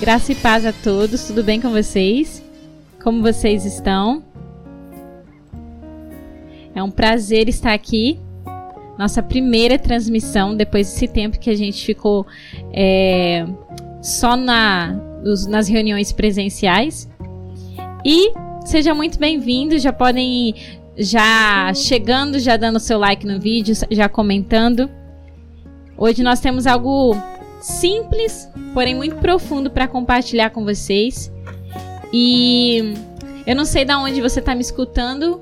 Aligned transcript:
Graça 0.00 0.32
e 0.32 0.34
paz 0.34 0.64
a 0.64 0.72
todos, 0.72 1.24
tudo 1.24 1.44
bem 1.44 1.60
com 1.60 1.68
vocês? 1.72 2.42
Como 3.04 3.20
vocês 3.20 3.66
estão? 3.66 4.24
É 6.74 6.82
um 6.82 6.90
prazer 6.90 7.50
estar 7.50 7.74
aqui. 7.74 8.18
Nossa 8.98 9.22
primeira 9.22 9.78
transmissão 9.78 10.56
depois 10.56 10.90
desse 10.90 11.06
tempo 11.06 11.38
que 11.38 11.50
a 11.50 11.54
gente 11.54 11.84
ficou 11.84 12.26
é, 12.72 13.44
só 14.00 14.38
na, 14.38 14.94
nos, 15.22 15.46
nas 15.46 15.68
reuniões 15.68 16.12
presenciais. 16.12 17.06
E 18.02 18.32
seja 18.64 18.94
muito 18.94 19.18
bem-vindo. 19.18 19.78
Já 19.78 19.92
podem 19.92 20.48
ir 20.48 20.80
já 20.96 21.74
chegando, 21.74 22.38
já 22.38 22.56
dando 22.56 22.80
seu 22.80 22.98
like 22.98 23.26
no 23.26 23.38
vídeo, 23.38 23.74
já 23.90 24.08
comentando. 24.08 24.90
Hoje 25.94 26.22
nós 26.22 26.40
temos 26.40 26.66
algo 26.66 27.14
simples, 27.60 28.48
porém 28.72 28.94
muito 28.94 29.16
profundo 29.16 29.70
para 29.70 29.86
compartilhar 29.86 30.50
com 30.50 30.64
vocês. 30.64 31.32
E 32.12 32.94
eu 33.46 33.54
não 33.54 33.64
sei 33.64 33.84
de 33.84 33.94
onde 33.94 34.20
você 34.20 34.40
está 34.40 34.54
me 34.54 34.60
escutando, 34.60 35.40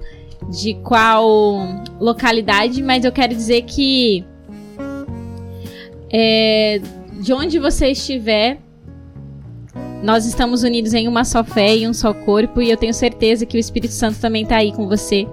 de 0.50 0.74
qual 0.74 1.84
localidade, 2.00 2.82
mas 2.82 3.04
eu 3.04 3.12
quero 3.12 3.34
dizer 3.34 3.62
que 3.62 4.24
é, 6.10 6.80
de 7.20 7.32
onde 7.32 7.58
você 7.58 7.88
estiver, 7.88 8.58
nós 10.02 10.26
estamos 10.26 10.62
unidos 10.62 10.94
em 10.94 11.08
uma 11.08 11.24
só 11.24 11.42
fé 11.42 11.76
e 11.76 11.88
um 11.88 11.92
só 11.92 12.14
corpo, 12.14 12.62
e 12.62 12.70
eu 12.70 12.76
tenho 12.76 12.94
certeza 12.94 13.44
que 13.44 13.56
o 13.56 13.60
Espírito 13.60 13.92
Santo 13.92 14.18
também 14.20 14.42
está 14.44 14.56
aí 14.56 14.72
com 14.72 14.88
você. 14.88 15.26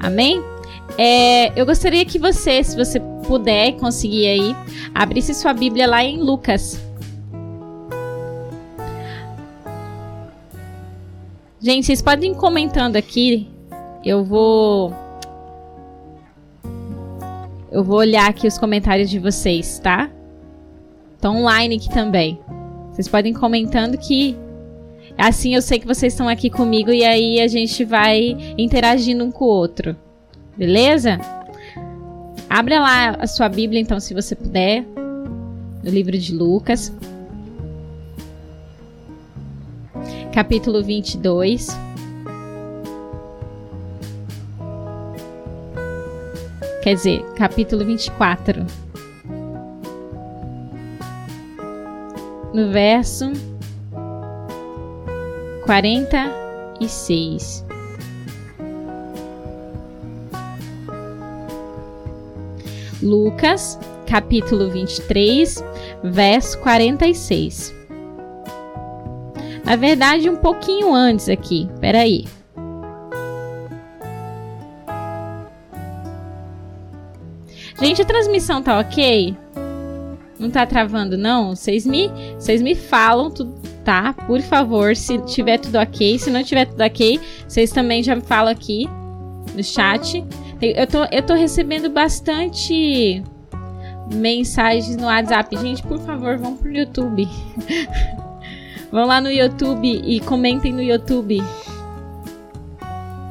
Amém? 0.00 0.42
É, 0.96 1.58
eu 1.60 1.66
gostaria 1.66 2.04
que 2.04 2.18
você, 2.18 2.62
se 2.62 2.76
você 2.76 3.00
puder 3.28 3.72
conseguir 3.72 4.26
aí, 4.26 4.56
abrisse 4.94 5.34
sua 5.34 5.52
Bíblia 5.52 5.86
lá 5.86 6.02
em 6.02 6.18
Lucas. 6.18 6.82
Gente, 11.60 11.86
vocês 11.86 12.00
podem 12.00 12.32
ir 12.32 12.36
comentando 12.36 12.96
aqui. 12.96 13.46
Eu 14.02 14.24
vou. 14.24 14.94
Eu 17.70 17.84
vou 17.84 17.98
olhar 17.98 18.30
aqui 18.30 18.46
os 18.46 18.56
comentários 18.56 19.10
de 19.10 19.18
vocês, 19.18 19.78
tá? 19.78 20.10
Estão 21.14 21.36
online 21.36 21.76
aqui 21.76 21.90
também. 21.90 22.40
Vocês 22.90 23.06
podem 23.08 23.32
ir 23.32 23.36
comentando 23.36 23.98
que 23.98 24.36
assim 25.18 25.54
eu 25.54 25.60
sei 25.60 25.78
que 25.78 25.86
vocês 25.86 26.14
estão 26.14 26.28
aqui 26.28 26.48
comigo 26.48 26.90
e 26.90 27.04
aí 27.04 27.40
a 27.40 27.48
gente 27.48 27.84
vai 27.84 28.36
interagindo 28.56 29.22
um 29.22 29.30
com 29.30 29.44
o 29.44 29.48
outro. 29.48 29.94
Beleza? 30.56 31.18
Abra 32.50 32.80
lá 32.80 33.10
a 33.20 33.26
sua 33.26 33.48
Bíblia, 33.48 33.80
então, 33.80 34.00
se 34.00 34.14
você 34.14 34.34
puder, 34.34 34.82
no 35.84 35.90
livro 35.90 36.16
de 36.16 36.34
Lucas, 36.34 36.92
capítulo 40.32 40.82
22. 40.82 41.68
Quer 46.82 46.94
dizer, 46.94 47.22
capítulo 47.36 47.84
24. 47.84 48.64
No 52.54 52.70
verso 52.70 53.30
46. 55.66 57.67
Lucas, 63.02 63.78
capítulo 64.06 64.70
23, 64.70 65.64
verso 66.04 66.58
46. 66.58 67.74
Na 69.64 69.76
verdade, 69.76 70.30
um 70.30 70.36
pouquinho 70.36 70.94
antes 70.94 71.28
aqui. 71.28 71.68
Peraí. 71.80 72.24
Gente, 77.80 78.02
a 78.02 78.04
transmissão 78.04 78.60
tá 78.62 78.80
ok? 78.80 79.36
Não 80.38 80.50
tá 80.50 80.66
travando, 80.66 81.16
não? 81.16 81.54
Vocês 81.54 81.86
me, 81.86 82.10
vocês 82.38 82.60
me 82.60 82.74
falam 82.74 83.30
tá? 83.84 84.12
Por 84.12 84.40
favor, 84.40 84.94
se 84.96 85.18
tiver 85.20 85.58
tudo 85.58 85.78
ok. 85.78 86.18
Se 86.18 86.30
não 86.30 86.42
tiver 86.42 86.66
tudo 86.66 86.82
ok, 86.82 87.20
vocês 87.46 87.70
também 87.70 88.02
já 88.02 88.16
me 88.16 88.22
falam 88.22 88.52
aqui 88.52 88.88
no 89.54 89.62
chat. 89.62 90.24
Eu 90.60 90.86
tô, 90.88 91.04
eu 91.12 91.22
tô 91.22 91.34
recebendo 91.34 91.88
bastante 91.88 93.22
mensagens 94.12 94.96
no 94.96 95.06
WhatsApp. 95.06 95.56
Gente, 95.56 95.82
por 95.84 96.00
favor, 96.00 96.36
vão 96.36 96.56
pro 96.56 96.72
YouTube. 96.72 97.28
vão 98.90 99.06
lá 99.06 99.20
no 99.20 99.30
YouTube 99.30 100.02
e 100.04 100.18
comentem 100.20 100.72
no 100.72 100.82
YouTube. 100.82 101.40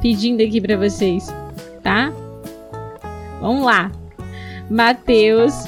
Pedindo 0.00 0.42
aqui 0.42 0.58
para 0.58 0.76
vocês, 0.76 1.28
tá? 1.82 2.10
Vamos 3.40 3.64
lá. 3.64 3.92
Mateus 4.70 5.64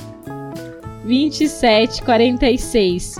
27, 1.04 2.02
46. 2.02 3.16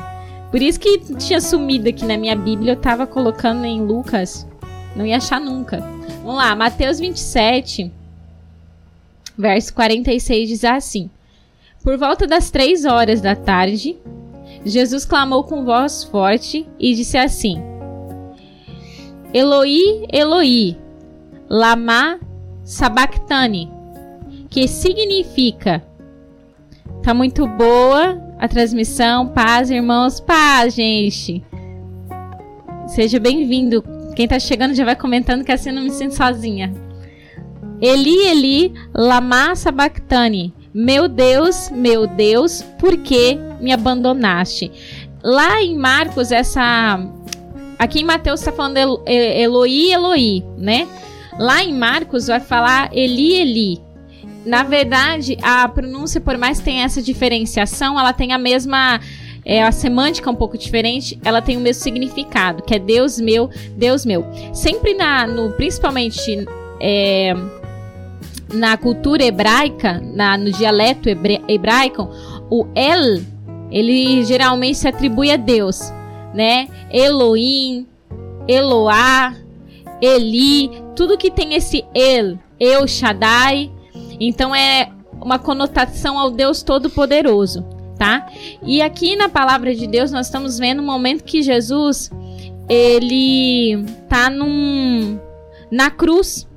Por 0.51 0.63
isso 0.63 0.81
que 0.81 0.99
tinha 1.17 1.43
sumido 1.43 1.91
aqui 1.91 2.07
na 2.07 2.17
minha 2.17 2.35
Bíblia. 2.35 2.73
Eu 2.73 2.77
tava 2.77 3.07
colocando 3.07 3.67
em 3.67 3.83
Lucas. 3.83 4.49
Não 4.97 5.05
ia 5.05 5.19
achar 5.19 5.41
nunca. 5.41 5.79
Vamos 6.23 6.37
lá, 6.37 6.57
Mateus 6.57 6.99
27, 6.99 7.93
verso 9.41 9.75
46 9.75 10.49
diz 10.49 10.65
assim: 10.65 11.11
Por 11.83 11.97
volta 11.97 12.27
das 12.27 12.51
três 12.51 12.85
horas 12.85 13.21
da 13.21 13.35
tarde, 13.35 13.97
Jesus 14.65 15.05
clamou 15.05 15.45
com 15.45 15.65
voz 15.65 16.05
forte 16.05 16.69
e 16.79 16.95
disse 16.95 17.17
assim: 17.17 17.61
Eloi, 19.33 20.07
Eloi, 20.13 20.77
lama 21.49 22.21
sabachthani, 22.63 23.71
que 24.49 24.69
significa 24.69 25.83
Tá 27.03 27.15
muito 27.15 27.47
boa 27.47 28.21
a 28.39 28.47
transmissão. 28.47 29.27
Paz, 29.27 29.71
irmãos. 29.71 30.21
Paz, 30.21 30.75
gente. 30.75 31.43
Seja 32.89 33.19
bem-vindo. 33.19 33.83
Quem 34.15 34.29
tá 34.29 34.39
chegando 34.39 34.75
já 34.75 34.85
vai 34.85 34.97
comentando 34.97 35.43
que 35.43 35.51
assim 35.51 35.71
eu 35.71 35.77
não 35.77 35.83
me 35.83 35.91
sinto 35.91 36.15
sozinha. 36.15 36.73
Eli, 37.81 38.27
Eli, 38.27 38.75
lama 38.95 39.55
sabachthani. 39.55 40.53
Meu 40.73 41.09
Deus, 41.09 41.71
meu 41.71 42.07
Deus, 42.07 42.63
por 42.79 42.97
que 42.99 43.37
me 43.61 43.73
abandonaste? 43.73 44.71
Lá 45.23 45.63
em 45.63 45.77
Marcos, 45.77 46.31
essa. 46.31 47.01
Aqui 47.79 48.01
em 48.01 48.05
Mateus 48.05 48.41
está 48.41 48.53
falando 48.53 49.03
Eloi, 49.07 49.93
Eloi, 49.93 50.45
né? 50.59 50.87
Lá 51.39 51.63
em 51.65 51.73
Marcos 51.73 52.27
vai 52.27 52.41
falar 52.41 52.91
Eli, 52.93 53.35
Eli. 53.35 53.81
Na 54.45 54.63
verdade, 54.63 55.37
a 55.43 55.67
pronúncia, 55.69 56.21
por 56.21 56.37
mais 56.37 56.59
que 56.59 56.65
tenha 56.65 56.85
essa 56.85 57.03
diferenciação, 57.03 57.99
ela 57.99 58.13
tem 58.13 58.33
a 58.33 58.39
mesma. 58.39 59.01
É, 59.43 59.63
a 59.63 59.73
semântica 59.73 60.31
um 60.31 60.35
pouco 60.35 60.59
diferente, 60.59 61.19
ela 61.25 61.41
tem 61.41 61.57
o 61.57 61.61
mesmo 61.61 61.83
significado, 61.83 62.63
que 62.63 62.75
é 62.75 62.79
Deus 62.79 63.19
meu, 63.19 63.49
Deus 63.75 64.05
meu. 64.05 64.23
Sempre 64.53 64.93
na, 64.93 65.27
no, 65.27 65.51
principalmente 65.53 66.47
é, 66.79 67.35
na 68.53 68.77
cultura 68.77 69.23
hebraica, 69.23 70.01
na, 70.15 70.37
no 70.37 70.51
dialeto 70.51 71.09
hebraico, 71.09 72.09
o 72.51 72.67
El, 72.75 73.23
ele 73.71 74.25
geralmente 74.25 74.79
se 74.79 74.89
atribui 74.89 75.31
a 75.31 75.37
Deus, 75.37 75.93
né? 76.35 76.69
Elohim, 76.91 77.87
Eloá, 78.49 79.35
Eli, 80.01 80.71
tudo 80.97 81.19
que 81.19 81.31
tem 81.31 81.55
esse 81.55 81.85
El, 81.95 82.39
El 82.59 82.87
Shaddai, 82.87 83.71
então 84.19 84.55
é 84.55 84.91
uma 85.21 85.39
conotação 85.39 86.19
ao 86.19 86.31
Deus 86.31 86.63
Todo-Poderoso, 86.63 87.65
tá? 87.99 88.27
E 88.63 88.83
aqui 88.83 89.15
na 89.15 89.29
palavra 89.29 89.75
de 89.75 89.87
Deus 89.87 90.11
nós 90.11 90.27
estamos 90.27 90.59
vendo 90.59 90.83
um 90.83 90.87
momento 90.87 91.25
que 91.25 91.43
Jesus 91.43 92.11
ele 92.69 93.85
tá 94.09 94.31
num 94.31 95.19
na 95.71 95.91
cruz, 95.91 96.49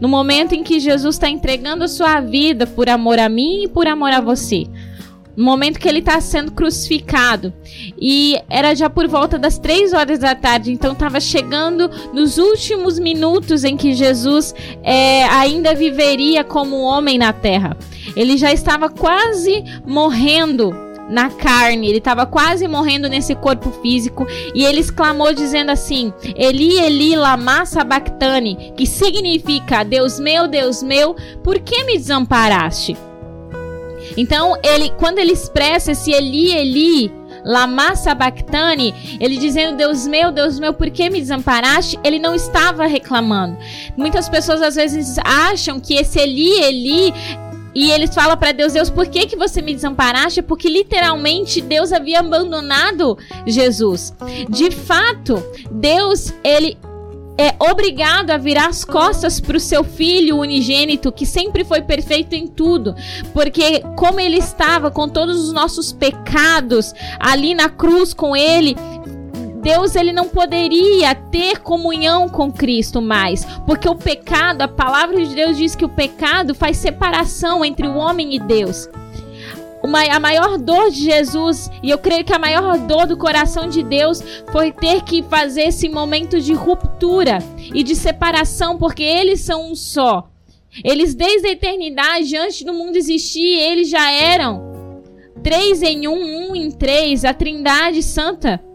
no 0.00 0.08
momento 0.08 0.54
em 0.54 0.62
que 0.62 0.80
Jesus 0.80 1.16
está 1.16 1.28
entregando 1.28 1.84
a 1.84 1.88
sua 1.88 2.20
vida 2.20 2.66
por 2.66 2.88
amor 2.88 3.18
a 3.18 3.28
mim 3.28 3.64
e 3.64 3.68
por 3.68 3.86
amor 3.86 4.10
a 4.10 4.20
você. 4.20 4.66
No 5.36 5.44
momento 5.44 5.78
que 5.78 5.88
ele 5.88 6.00
está 6.00 6.20
sendo 6.20 6.50
crucificado. 6.50 7.52
E 7.96 8.36
era 8.50 8.74
já 8.74 8.90
por 8.90 9.06
volta 9.06 9.38
das 9.38 9.56
três 9.56 9.92
horas 9.92 10.18
da 10.18 10.34
tarde, 10.34 10.72
então 10.72 10.92
estava 10.92 11.20
chegando 11.20 11.88
nos 12.12 12.38
últimos 12.38 12.98
minutos 12.98 13.62
em 13.62 13.76
que 13.76 13.94
Jesus 13.94 14.52
é, 14.82 15.24
ainda 15.26 15.76
viveria 15.76 16.42
como 16.42 16.80
homem 16.80 17.18
na 17.18 17.32
terra. 17.32 17.76
Ele 18.16 18.36
já 18.36 18.52
estava 18.52 18.88
quase 18.88 19.62
morrendo 19.86 20.87
na 21.08 21.30
carne, 21.30 21.88
ele 21.88 21.98
estava 21.98 22.26
quase 22.26 22.68
morrendo 22.68 23.08
nesse 23.08 23.34
corpo 23.34 23.70
físico 23.82 24.26
e 24.54 24.64
ele 24.64 24.80
exclamou 24.80 25.32
dizendo 25.32 25.70
assim: 25.70 26.12
Eli, 26.36 26.78
Eli, 26.78 27.16
lama 27.16 27.64
sabachthani, 27.64 28.72
que 28.76 28.86
significa 28.86 29.84
Deus 29.84 30.20
meu, 30.20 30.46
Deus 30.46 30.82
meu, 30.82 31.14
por 31.42 31.58
que 31.58 31.84
me 31.84 31.96
desamparaste? 31.96 32.96
Então, 34.16 34.56
ele, 34.64 34.90
quando 34.98 35.18
ele 35.18 35.32
expressa 35.32 35.92
esse 35.92 36.10
Eli, 36.10 36.52
Eli, 36.52 37.18
Lama 37.44 37.94
Sabactani, 37.94 38.94
ele 39.20 39.36
dizendo: 39.36 39.76
Deus 39.76 40.06
meu, 40.06 40.30
Deus 40.30 40.58
meu, 40.58 40.74
por 40.74 40.90
que 40.90 41.08
me 41.08 41.20
desamparaste? 41.20 41.98
Ele 42.04 42.18
não 42.18 42.34
estava 42.34 42.86
reclamando. 42.86 43.56
Muitas 43.96 44.28
pessoas 44.28 44.60
às 44.60 44.74
vezes 44.74 45.16
acham 45.24 45.80
que 45.80 45.94
esse 45.94 46.18
Eli, 46.18 46.60
Eli 46.60 47.14
e 47.74 47.90
eles 47.90 48.14
falam 48.14 48.36
para 48.36 48.52
Deus: 48.52 48.72
Deus, 48.72 48.90
por 48.90 49.06
que, 49.06 49.26
que 49.26 49.36
você 49.36 49.62
me 49.62 49.74
desamparaste? 49.74 50.42
Porque 50.42 50.68
literalmente 50.68 51.60
Deus 51.60 51.92
havia 51.92 52.20
abandonado 52.20 53.18
Jesus. 53.46 54.14
De 54.48 54.70
fato, 54.70 55.42
Deus, 55.70 56.32
ele 56.42 56.76
é 57.38 57.54
obrigado 57.60 58.32
a 58.32 58.36
virar 58.36 58.66
as 58.66 58.84
costas 58.84 59.38
para 59.38 59.56
o 59.56 59.60
seu 59.60 59.84
filho 59.84 60.38
unigênito, 60.38 61.12
que 61.12 61.24
sempre 61.24 61.64
foi 61.64 61.80
perfeito 61.80 62.34
em 62.34 62.48
tudo, 62.48 62.96
porque 63.32 63.80
como 63.94 64.18
ele 64.18 64.38
estava 64.38 64.90
com 64.90 65.08
todos 65.08 65.44
os 65.44 65.52
nossos 65.52 65.92
pecados 65.92 66.92
ali 67.20 67.54
na 67.54 67.68
cruz 67.68 68.12
com 68.12 68.34
ele, 68.34 68.76
Deus 69.68 69.94
ele 69.94 70.12
não 70.12 70.26
poderia 70.26 71.14
ter 71.14 71.58
comunhão 71.58 72.26
com 72.26 72.50
Cristo 72.50 73.02
mais, 73.02 73.44
porque 73.66 73.86
o 73.86 73.94
pecado, 73.94 74.62
a 74.62 74.68
palavra 74.68 75.22
de 75.22 75.34
Deus 75.34 75.58
diz 75.58 75.76
que 75.76 75.84
o 75.84 75.90
pecado 75.90 76.54
faz 76.54 76.78
separação 76.78 77.62
entre 77.62 77.86
o 77.86 77.94
homem 77.94 78.34
e 78.34 78.38
Deus. 78.38 78.88
Uma, 79.84 80.04
a 80.04 80.18
maior 80.18 80.56
dor 80.56 80.90
de 80.90 81.04
Jesus, 81.04 81.70
e 81.82 81.90
eu 81.90 81.98
creio 81.98 82.24
que 82.24 82.32
a 82.32 82.38
maior 82.38 82.78
dor 82.78 83.06
do 83.06 83.18
coração 83.18 83.68
de 83.68 83.82
Deus 83.82 84.22
foi 84.50 84.72
ter 84.72 85.02
que 85.02 85.22
fazer 85.22 85.64
esse 85.64 85.86
momento 85.86 86.40
de 86.40 86.54
ruptura 86.54 87.38
e 87.74 87.82
de 87.82 87.94
separação, 87.94 88.78
porque 88.78 89.02
eles 89.02 89.40
são 89.40 89.70
um 89.70 89.74
só. 89.74 90.30
Eles, 90.82 91.14
desde 91.14 91.46
a 91.46 91.52
eternidade, 91.52 92.34
antes 92.38 92.62
do 92.62 92.72
mundo 92.72 92.96
existir, 92.96 93.58
eles 93.58 93.90
já 93.90 94.10
eram 94.10 95.02
três 95.42 95.82
em 95.82 96.08
um, 96.08 96.52
um 96.52 96.56
em 96.56 96.70
três, 96.70 97.22
a 97.22 97.34
Trindade 97.34 98.02
Santa. 98.02 98.66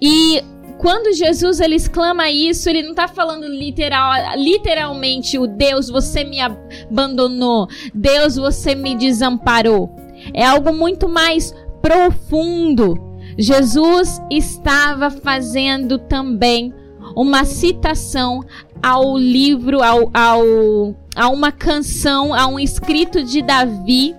E 0.00 0.42
quando 0.78 1.14
Jesus 1.14 1.60
ele 1.60 1.76
exclama 1.76 2.30
isso, 2.30 2.68
ele 2.68 2.82
não 2.82 2.90
está 2.90 3.08
falando 3.08 3.46
literal, 3.46 4.12
literalmente 4.36 5.38
o 5.38 5.46
Deus, 5.46 5.88
você 5.88 6.22
me 6.22 6.38
abandonou, 6.40 7.66
Deus, 7.94 8.36
você 8.36 8.74
me 8.74 8.94
desamparou. 8.94 9.90
É 10.34 10.44
algo 10.44 10.72
muito 10.72 11.08
mais 11.08 11.54
profundo. 11.80 12.94
Jesus 13.38 14.20
estava 14.30 15.10
fazendo 15.10 15.98
também 15.98 16.74
uma 17.14 17.44
citação 17.44 18.42
ao 18.82 19.16
livro, 19.16 19.82
ao, 19.82 20.10
ao, 20.12 20.94
a 21.14 21.28
uma 21.28 21.52
canção, 21.52 22.34
a 22.34 22.46
um 22.46 22.58
escrito 22.58 23.22
de 23.22 23.40
Davi, 23.40 24.14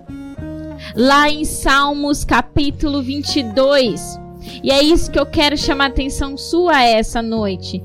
lá 0.96 1.28
em 1.28 1.44
Salmos 1.44 2.24
capítulo 2.24 3.02
22. 3.02 4.27
E 4.62 4.70
é 4.70 4.82
isso 4.82 5.10
que 5.10 5.18
eu 5.18 5.26
quero 5.26 5.56
chamar 5.56 5.84
a 5.84 5.88
atenção 5.88 6.36
sua 6.36 6.82
essa 6.82 7.22
noite. 7.22 7.82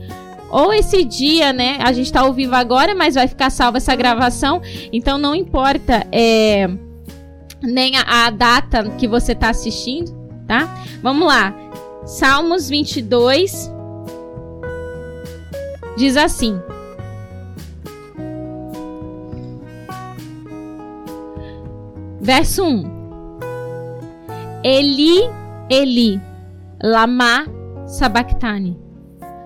Ou 0.50 0.72
esse 0.72 1.04
dia, 1.04 1.52
né? 1.52 1.80
A 1.82 1.92
gente 1.92 2.12
tá 2.12 2.22
ao 2.22 2.32
vivo 2.32 2.54
agora, 2.54 2.94
mas 2.94 3.16
vai 3.16 3.28
ficar 3.28 3.50
salva 3.50 3.78
essa 3.78 3.96
gravação. 3.96 4.62
Então 4.92 5.18
não 5.18 5.34
importa 5.34 6.06
é, 6.12 6.70
nem 7.62 7.98
a, 7.98 8.28
a 8.28 8.30
data 8.30 8.84
que 8.92 9.08
você 9.08 9.34
tá 9.34 9.50
assistindo, 9.50 10.14
tá? 10.48 10.84
Vamos 11.02 11.28
lá. 11.28 11.56
Salmos 12.06 12.70
22 12.70 13.72
diz 15.98 16.16
assim: 16.18 16.60
Verso 22.22 22.64
1: 22.64 22.84
Eli, 24.64 25.20
Eli 25.68 26.33
Lama 26.84 27.46
Sabactani. 27.88 28.78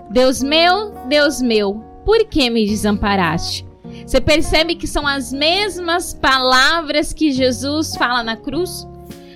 Deus 0.10 0.42
meu, 0.42 0.92
Deus 1.08 1.40
meu, 1.40 1.76
por 2.04 2.26
que 2.26 2.50
me 2.50 2.66
desamparaste? 2.66 3.64
Você 4.06 4.20
percebe 4.20 4.76
que 4.76 4.88
são 4.88 5.06
as 5.06 5.32
mesmas 5.32 6.14
palavras 6.16 7.14
que 7.14 7.32
Jesus 7.32 7.96
fala 7.96 8.24
na 8.24 8.36
cruz? 8.36 8.88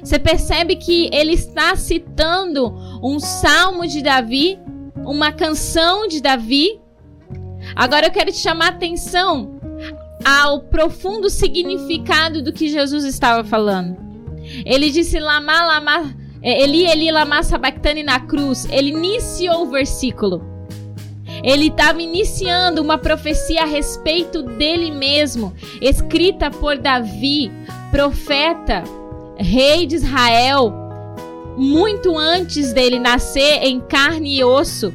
Você 0.03 0.17
percebe 0.17 0.77
que 0.77 1.09
ele 1.13 1.33
está 1.33 1.75
citando 1.75 2.73
um 3.03 3.19
salmo 3.19 3.85
de 3.85 4.01
Davi, 4.01 4.57
uma 5.05 5.31
canção 5.31 6.07
de 6.07 6.21
Davi? 6.21 6.81
Agora 7.75 8.07
eu 8.07 8.11
quero 8.11 8.31
te 8.31 8.39
chamar 8.39 8.65
a 8.65 8.69
atenção 8.69 9.59
ao 10.25 10.61
profundo 10.61 11.29
significado 11.29 12.41
do 12.41 12.51
que 12.51 12.67
Jesus 12.67 13.03
estava 13.03 13.43
falando. 13.43 13.95
Ele 14.65 14.89
disse: 14.89 15.19
Lama, 15.19 15.65
Lama 15.65 16.15
Eli, 16.43 16.85
Eli, 16.85 17.11
lama 17.11 17.43
sabachthani 17.43 18.01
na 18.01 18.19
cruz, 18.19 18.67
ele 18.71 18.89
iniciou 18.89 19.61
o 19.61 19.69
versículo. 19.69 20.41
Ele 21.43 21.67
estava 21.67 22.01
iniciando 22.01 22.81
uma 22.81 22.97
profecia 22.97 23.61
a 23.61 23.65
respeito 23.65 24.41
dele 24.41 24.91
mesmo, 24.91 25.53
escrita 25.79 26.49
por 26.49 26.77
Davi, 26.77 27.51
profeta, 27.91 28.83
rei 29.37 29.85
de 29.85 29.95
Israel, 29.95 30.73
muito 31.57 32.17
antes 32.17 32.73
dele 32.73 32.99
nascer 32.99 33.63
em 33.63 33.79
carne 33.79 34.37
e 34.37 34.43
osso, 34.43 34.91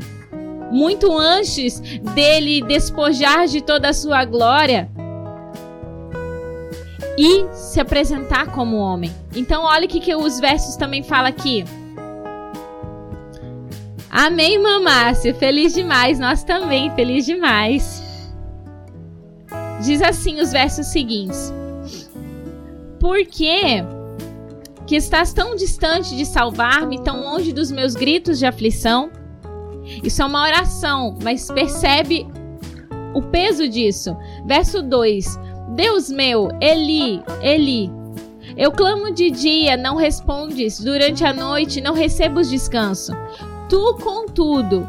muito 0.72 1.16
antes 1.16 1.80
dele 2.14 2.60
despojar 2.62 3.46
de 3.46 3.60
toda 3.60 3.90
a 3.90 3.94
sua 3.94 4.24
glória 4.24 4.90
e 7.18 7.46
se 7.52 7.80
apresentar 7.80 8.52
como 8.52 8.76
homem. 8.76 9.12
Então, 9.34 9.64
olha 9.64 9.86
o 9.86 9.88
que, 9.88 10.00
que 10.00 10.14
os 10.14 10.38
versos 10.38 10.76
também 10.76 11.02
falam 11.02 11.28
aqui. 11.28 11.64
Amém, 14.10 14.58
Mamácio. 14.58 15.34
Feliz 15.34 15.74
demais. 15.74 16.18
Nós 16.18 16.42
também, 16.42 16.90
feliz 16.94 17.26
demais. 17.26 18.02
Diz 19.82 20.00
assim 20.00 20.40
os 20.40 20.52
versos 20.52 20.86
seguintes: 20.86 21.52
Por 22.98 23.24
que 23.26 23.84
que 24.86 24.96
estás 24.96 25.32
tão 25.32 25.54
distante 25.54 26.16
de 26.16 26.24
salvar-me, 26.24 27.02
tão 27.02 27.20
longe 27.20 27.52
dos 27.52 27.70
meus 27.70 27.94
gritos 27.94 28.38
de 28.38 28.46
aflição? 28.46 29.10
Isso 30.02 30.22
é 30.22 30.24
uma 30.24 30.42
oração, 30.42 31.16
mas 31.22 31.50
percebe 31.50 32.26
o 33.14 33.22
peso 33.22 33.68
disso. 33.68 34.16
Verso 34.46 34.82
2: 34.82 35.38
Deus 35.76 36.10
meu, 36.10 36.48
Eli, 36.58 37.22
Eli, 37.42 37.90
eu 38.56 38.72
clamo 38.72 39.12
de 39.12 39.30
dia, 39.30 39.76
não 39.76 39.94
respondes, 39.94 40.80
durante 40.80 41.22
a 41.22 41.34
noite 41.34 41.82
não 41.82 41.92
recebo 41.92 42.40
descanso. 42.42 43.12
Tu, 43.68 43.98
contudo, 44.02 44.88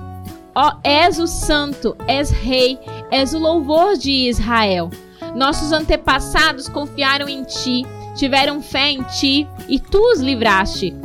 ó, 0.56 0.77
és 0.86 1.20
o 1.20 1.27
santo, 1.27 1.94
és 2.08 2.29
rei, 2.29 2.79
és 3.12 3.34
o 3.34 3.38
louvor 3.38 3.98
de 3.98 4.29
Israel. 4.29 4.89
Nossos 5.36 5.74
antepassados 5.74 6.70
confiaram 6.70 7.27
em 7.27 7.44
ti, 7.44 7.86
tiveram 8.15 8.62
fé 8.62 8.91
em 8.91 9.03
ti 9.03 9.46
e 9.67 9.82
tu 9.82 10.00
os 10.13 10.22
livraste. 10.22 10.96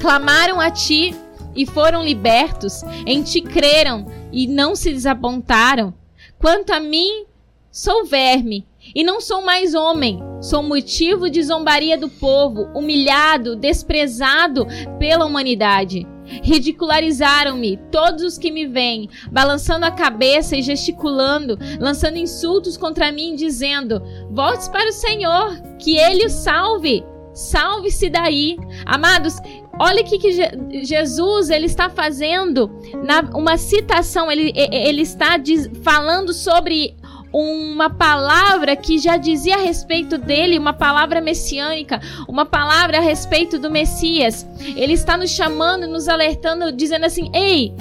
Clamaram 0.00 0.58
a 0.58 0.68
ti 0.68 1.14
e 1.54 1.64
foram 1.64 2.02
libertos, 2.02 2.82
em 3.06 3.22
ti 3.22 3.40
creram 3.40 4.04
e 4.32 4.48
não 4.48 4.74
se 4.74 4.90
desapontaram. 4.90 5.94
Quanto 6.40 6.72
a 6.72 6.80
mim, 6.80 7.24
sou 7.70 8.04
verme 8.04 8.66
e 8.94 9.04
não 9.04 9.20
sou 9.20 9.42
mais 9.42 9.74
homem, 9.74 10.20
sou 10.40 10.62
motivo 10.62 11.28
de 11.28 11.42
zombaria 11.42 11.96
do 11.96 12.08
povo, 12.08 12.68
humilhado, 12.74 13.56
desprezado 13.56 14.66
pela 14.98 15.24
humanidade. 15.24 16.06
Ridicularizaram-me 16.42 17.76
todos 17.90 18.22
os 18.22 18.38
que 18.38 18.50
me 18.50 18.66
veem, 18.66 19.08
balançando 19.32 19.84
a 19.84 19.90
cabeça 19.90 20.56
e 20.56 20.62
gesticulando, 20.62 21.58
lançando 21.80 22.18
insultos 22.18 22.76
contra 22.76 23.10
mim, 23.10 23.34
dizendo: 23.34 24.00
Volte 24.30 24.70
para 24.70 24.88
o 24.88 24.92
Senhor, 24.92 25.60
que 25.78 25.96
ele 25.96 26.26
o 26.26 26.30
salve. 26.30 27.04
Salve-se 27.34 28.10
daí. 28.10 28.56
Amados, 28.84 29.36
olha 29.80 30.02
o 30.02 30.04
que, 30.04 30.18
que 30.18 30.84
Jesus 30.84 31.48
ele 31.50 31.66
está 31.66 31.88
fazendo 31.88 32.70
na 33.04 33.20
uma 33.34 33.56
citação, 33.56 34.30
ele, 34.30 34.52
ele 34.54 35.02
está 35.02 35.36
diz, 35.36 35.70
falando 35.82 36.32
sobre 36.32 36.94
uma 37.32 37.88
palavra 37.90 38.74
que 38.74 38.98
já 38.98 39.16
dizia 39.16 39.56
a 39.56 39.60
respeito 39.60 40.18
dele, 40.18 40.58
uma 40.58 40.72
palavra 40.72 41.20
messiânica, 41.20 42.00
uma 42.28 42.44
palavra 42.44 42.98
a 42.98 43.00
respeito 43.00 43.58
do 43.58 43.70
Messias. 43.70 44.46
Ele 44.76 44.92
está 44.92 45.16
nos 45.16 45.30
chamando, 45.30 45.86
nos 45.86 46.08
alertando, 46.08 46.72
dizendo 46.72 47.06
assim: 47.06 47.30
ei, 47.34 47.74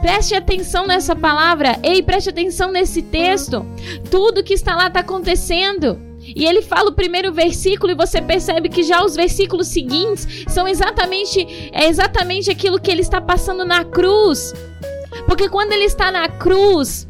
Preste 0.00 0.34
atenção 0.34 0.86
nessa 0.86 1.14
palavra. 1.14 1.78
Ei, 1.82 2.02
preste 2.02 2.30
atenção 2.30 2.72
nesse 2.72 3.02
texto. 3.02 3.66
Tudo 4.10 4.42
que 4.42 4.54
está 4.54 4.74
lá 4.74 4.86
está 4.86 5.00
acontecendo. 5.00 6.00
E 6.22 6.46
ele 6.46 6.62
fala 6.62 6.90
o 6.90 6.94
primeiro 6.94 7.32
versículo 7.32 7.92
e 7.92 7.94
você 7.94 8.20
percebe 8.20 8.68
que 8.68 8.82
já 8.82 9.04
os 9.04 9.14
versículos 9.14 9.68
seguintes 9.68 10.44
são 10.48 10.66
exatamente 10.66 11.70
é 11.72 11.86
exatamente 11.88 12.50
aquilo 12.50 12.80
que 12.80 12.90
ele 12.90 13.00
está 13.02 13.20
passando 13.20 13.64
na 13.64 13.84
cruz. 13.84 14.54
Porque 15.26 15.48
quando 15.48 15.72
ele 15.72 15.84
está 15.84 16.10
na 16.10 16.28
cruz, 16.28 17.06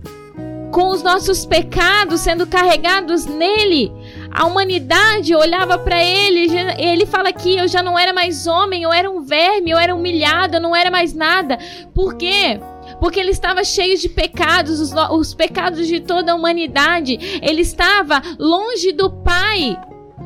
com 0.71 0.89
os 0.89 1.03
nossos 1.03 1.45
pecados 1.45 2.21
sendo 2.21 2.47
carregados 2.47 3.27
nele, 3.27 3.93
a 4.31 4.47
humanidade 4.47 5.35
olhava 5.35 5.77
para 5.79 6.03
ele, 6.03 6.47
ele 6.79 7.05
fala 7.05 7.33
que 7.33 7.57
eu 7.57 7.67
já 7.67 7.83
não 7.83 7.99
era 7.99 8.13
mais 8.13 8.47
homem, 8.47 8.83
eu 8.83 8.93
era 8.93 9.11
um 9.11 9.23
verme, 9.23 9.71
eu 9.71 9.79
era 9.79 9.95
humilhado, 9.95 10.57
eu 10.57 10.61
não 10.61 10.75
era 10.75 10.91
mais 10.91 11.13
nada. 11.13 11.59
Por 11.93 12.15
quê? 12.17 12.61
Porque 13.01 13.19
ele 13.19 13.31
estava 13.31 13.65
cheio 13.65 13.99
de 13.99 14.09
pecados, 14.09 14.81
os, 14.81 14.93
os 15.11 15.35
pecados 15.35 15.87
de 15.87 16.01
toda 16.01 16.33
a 16.33 16.35
humanidade. 16.35 17.41
Ele 17.43 17.63
estava 17.63 18.23
longe 18.39 18.93
do 18.93 19.11
Pai. 19.11 19.77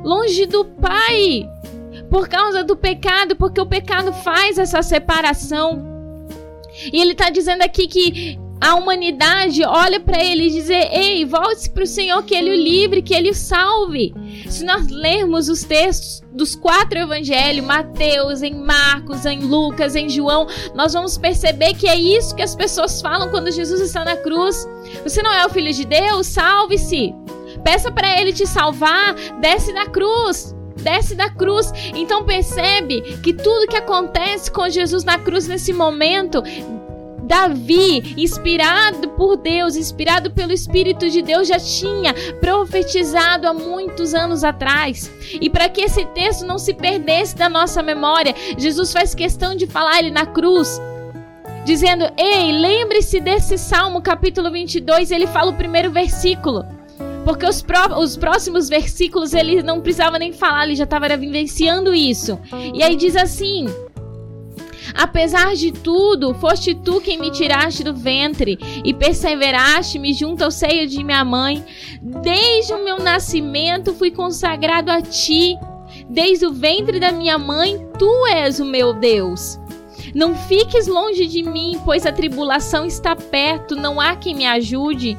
Longe 0.03 0.45
do 0.47 0.65
Pai. 0.65 1.49
Por 2.11 2.29
causa 2.29 2.63
do 2.63 2.77
pecado, 2.77 3.37
porque 3.37 3.61
o 3.61 3.67
pecado 3.67 4.13
faz 4.13 4.59
essa 4.59 4.83
separação. 4.83 5.95
E 6.93 7.01
ele 7.01 7.13
está 7.13 7.31
dizendo 7.31 7.63
aqui 7.63 7.87
que 7.87 8.39
a 8.65 8.77
humanidade 8.77 9.63
olha 9.63 10.01
para 10.01 10.25
ele 10.25 10.47
e 10.47 10.51
diz: 10.51 10.71
Ei, 10.71 11.27
volte 11.27 11.69
para 11.69 11.83
o 11.83 11.87
Senhor, 11.87 12.23
que 12.23 12.35
ele 12.35 12.51
o 12.51 12.57
livre, 12.57 13.03
que 13.03 13.13
ele 13.13 13.29
o 13.29 13.35
salve. 13.35 14.15
Se 14.49 14.65
nós 14.65 14.89
lermos 14.89 15.51
os 15.51 15.65
textos 15.65 16.23
dos 16.33 16.57
quatro 16.57 16.99
evangelhos, 16.99 17.67
Mateus, 17.67 18.41
em 18.41 18.55
Marcos, 18.55 19.27
em 19.27 19.41
Lucas, 19.41 19.95
em 19.95 20.09
João, 20.09 20.47
nós 20.75 20.95
vamos 20.95 21.19
perceber 21.19 21.75
que 21.75 21.87
é 21.87 21.95
isso 21.95 22.35
que 22.35 22.41
as 22.41 22.57
pessoas 22.57 23.03
falam 23.03 23.29
quando 23.29 23.51
Jesus 23.51 23.83
está 23.83 24.03
na 24.03 24.17
cruz. 24.17 24.67
Você 25.03 25.23
não 25.23 25.31
é 25.31 25.45
o 25.45 25.51
filho 25.51 25.73
de 25.73 25.85
Deus? 25.85 26.27
Salve-se. 26.29 27.15
Peça 27.63 27.93
para 27.93 28.19
ele 28.19 28.33
te 28.33 28.47
salvar, 28.47 29.15
desce 29.43 29.75
da 29.75 29.87
cruz 29.87 30.55
desce 30.77 31.15
da 31.15 31.31
cruz. 31.31 31.73
Então 31.95 32.25
percebe 32.25 33.01
que 33.23 33.33
tudo 33.33 33.67
que 33.67 33.77
acontece 33.77 34.51
com 34.51 34.69
Jesus 34.69 35.03
na 35.03 35.19
cruz 35.19 35.49
nesse 35.49 35.73
momento 35.73 36.43
Davi, 37.25 38.15
inspirado 38.17 39.09
por 39.11 39.37
Deus, 39.37 39.77
inspirado 39.77 40.31
pelo 40.31 40.53
Espírito 40.53 41.09
de 41.09 41.23
Deus, 41.23 41.49
já 41.49 41.59
tinha 41.59 42.15
profetizado 42.41 43.49
há 43.49 43.53
muitos 43.53 44.15
anos 44.15 44.45
atrás. 44.45 45.11
E 45.41 45.49
para 45.49 45.69
que 45.69 45.83
esse 45.83 46.05
texto 46.07 46.45
não 46.45 46.59
se 46.59 46.75
perdesse 46.75 47.37
da 47.37 47.49
nossa 47.49 47.83
memória, 47.83 48.35
Jesus 48.59 48.93
faz 48.93 49.15
questão 49.15 49.55
de 49.55 49.67
falar 49.67 49.99
ele 49.99 50.11
na 50.11 50.27
cruz 50.27 50.81
dizendo: 51.65 52.05
Ei, 52.17 52.53
lembre-se 52.53 53.21
desse 53.21 53.57
Salmo, 53.57 54.03
capítulo 54.03 54.51
22. 54.51 55.11
Ele 55.11 55.27
fala 55.27 55.51
o 55.51 55.57
primeiro 55.57 55.91
versículo. 55.91 56.65
Porque 57.25 57.47
os, 57.47 57.63
pró 57.63 57.99
os 57.99 58.19
próximos 58.19 58.69
versículos 58.69 59.33
ele 59.33 59.63
não 59.63 59.81
precisava 59.81 60.19
nem 60.19 60.31
falar, 60.31 60.65
ele 60.65 60.75
já 60.75 60.85
estava 60.85 61.09
vivenciando 61.17 61.95
isso. 61.95 62.39
E 62.75 62.83
aí 62.83 62.95
diz 62.97 63.17
assim: 63.17 63.67
Apesar 64.95 65.55
de 65.57 65.73
tudo, 65.73 66.33
foste 66.35 66.73
tu 66.73 67.01
quem 67.01 67.19
me 67.19 67.33
tiraste 67.33 67.83
do 67.83 67.93
ventre 67.93 68.57
e 68.85 68.95
perseveraste-me 68.95 70.13
junto 70.13 70.45
ao 70.45 70.51
seio 70.53 70.87
de 70.89 71.03
minha 71.03 71.25
mãe. 71.25 71.65
Desde 72.01 72.73
o 72.73 72.85
meu 72.85 72.99
nascimento 72.99 73.93
fui 73.93 74.13
consagrado 74.13 74.91
a 74.91 75.03
ti. 75.03 75.59
Desde 76.09 76.47
o 76.47 76.53
ventre 76.53 77.01
da 77.01 77.11
minha 77.11 77.37
mãe, 77.37 77.85
tu 77.99 78.27
és 78.29 78.61
o 78.61 78.65
meu 78.65 78.93
Deus. 78.93 79.59
Não 80.15 80.35
fiques 80.35 80.87
longe 80.87 81.27
de 81.27 81.43
mim, 81.43 81.81
pois 81.85 82.07
a 82.07 82.13
tribulação 82.13 82.87
está 82.87 83.17
perto, 83.17 83.75
não 83.75 84.01
há 84.01 84.15
quem 84.15 84.35
me 84.35 84.47
ajude. 84.47 85.19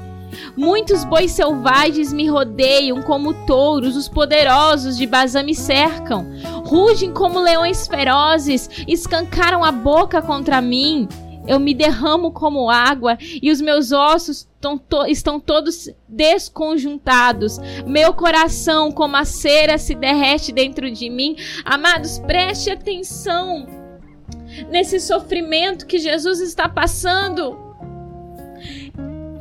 Muitos 0.55 1.03
bois 1.05 1.31
selvagens 1.31 2.11
me 2.13 2.27
rodeiam 2.27 3.01
como 3.01 3.45
touros, 3.45 3.95
os 3.95 4.07
poderosos 4.07 4.97
de 4.97 5.05
Bazã 5.05 5.43
me 5.43 5.55
cercam. 5.55 6.25
Rugem 6.65 7.11
como 7.11 7.39
leões 7.39 7.87
ferozes, 7.87 8.69
escancaram 8.87 9.63
a 9.63 9.71
boca 9.71 10.21
contra 10.21 10.61
mim. 10.61 11.07
Eu 11.47 11.59
me 11.59 11.75
derramo 11.75 12.31
como 12.31 12.71
água 12.71 13.17
e 13.21 13.51
os 13.51 13.61
meus 13.61 13.91
ossos 13.91 14.47
estão 15.07 15.39
todos 15.39 15.89
desconjuntados. 16.07 17.59
Meu 17.85 18.13
coração, 18.13 18.91
como 18.91 19.15
a 19.15 19.25
cera, 19.25 19.77
se 19.77 19.93
derrete 19.93 20.51
dentro 20.51 20.89
de 20.89 21.07
mim. 21.09 21.35
Amados, 21.63 22.17
preste 22.17 22.71
atenção 22.71 23.67
nesse 24.69 24.99
sofrimento 24.99 25.85
que 25.85 25.99
Jesus 25.99 26.39
está 26.39 26.67
passando. 26.67 27.64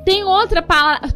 Tem 0.04 0.22
outra 0.22 0.62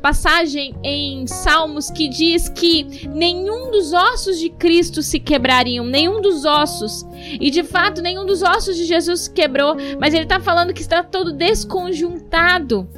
passagem 0.01 0.75
em 0.83 1.27
Salmos 1.27 1.91
que 1.91 2.09
diz 2.09 2.49
que 2.49 3.07
nenhum 3.09 3.71
dos 3.71 3.93
ossos 3.93 4.39
de 4.39 4.49
Cristo 4.49 5.03
se 5.03 5.21
quebrariam, 5.21 5.85
nenhum 5.85 6.23
dos 6.23 6.45
ossos. 6.47 7.07
E 7.13 7.51
de 7.51 7.63
fato, 7.63 8.01
nenhum 8.01 8.25
dos 8.25 8.43
ossos 8.43 8.77
de 8.77 8.87
Jesus 8.87 9.23
se 9.23 9.31
quebrou, 9.31 9.77
mas 10.01 10.15
ele 10.15 10.23
está 10.23 10.41
falando 10.41 10.73
que 10.73 10.81
está 10.81 11.03
todo 11.03 11.33
desconjuntado. 11.33 12.89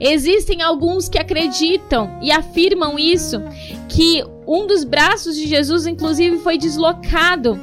Existem 0.00 0.62
alguns 0.62 1.08
que 1.08 1.18
acreditam 1.18 2.18
e 2.20 2.30
afirmam 2.30 2.98
isso, 2.98 3.40
que 3.88 4.24
um 4.46 4.66
dos 4.66 4.82
braços 4.82 5.36
de 5.36 5.46
Jesus, 5.46 5.86
inclusive, 5.86 6.38
foi 6.38 6.58
deslocado. 6.58 7.58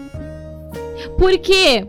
Por 1.17 1.37
quê? 1.37 1.85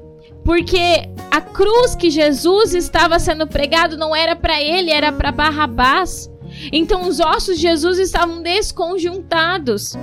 Porque 0.47 1.11
a 1.31 1.41
cruz 1.41 1.97
que 1.97 2.09
Jesus 2.09 2.73
estava 2.73 3.19
sendo 3.19 3.49
pregado 3.49 3.97
não 3.97 4.15
era 4.15 4.37
para 4.37 4.63
ele, 4.63 4.93
era 4.93 5.11
para 5.11 5.33
Barrabás. 5.33 6.31
Então 6.73 7.09
os 7.09 7.19
ossos 7.19 7.57
de 7.57 7.63
Jesus 7.63 7.99
estavam 7.99 8.41
desconjuntados. 8.41 9.95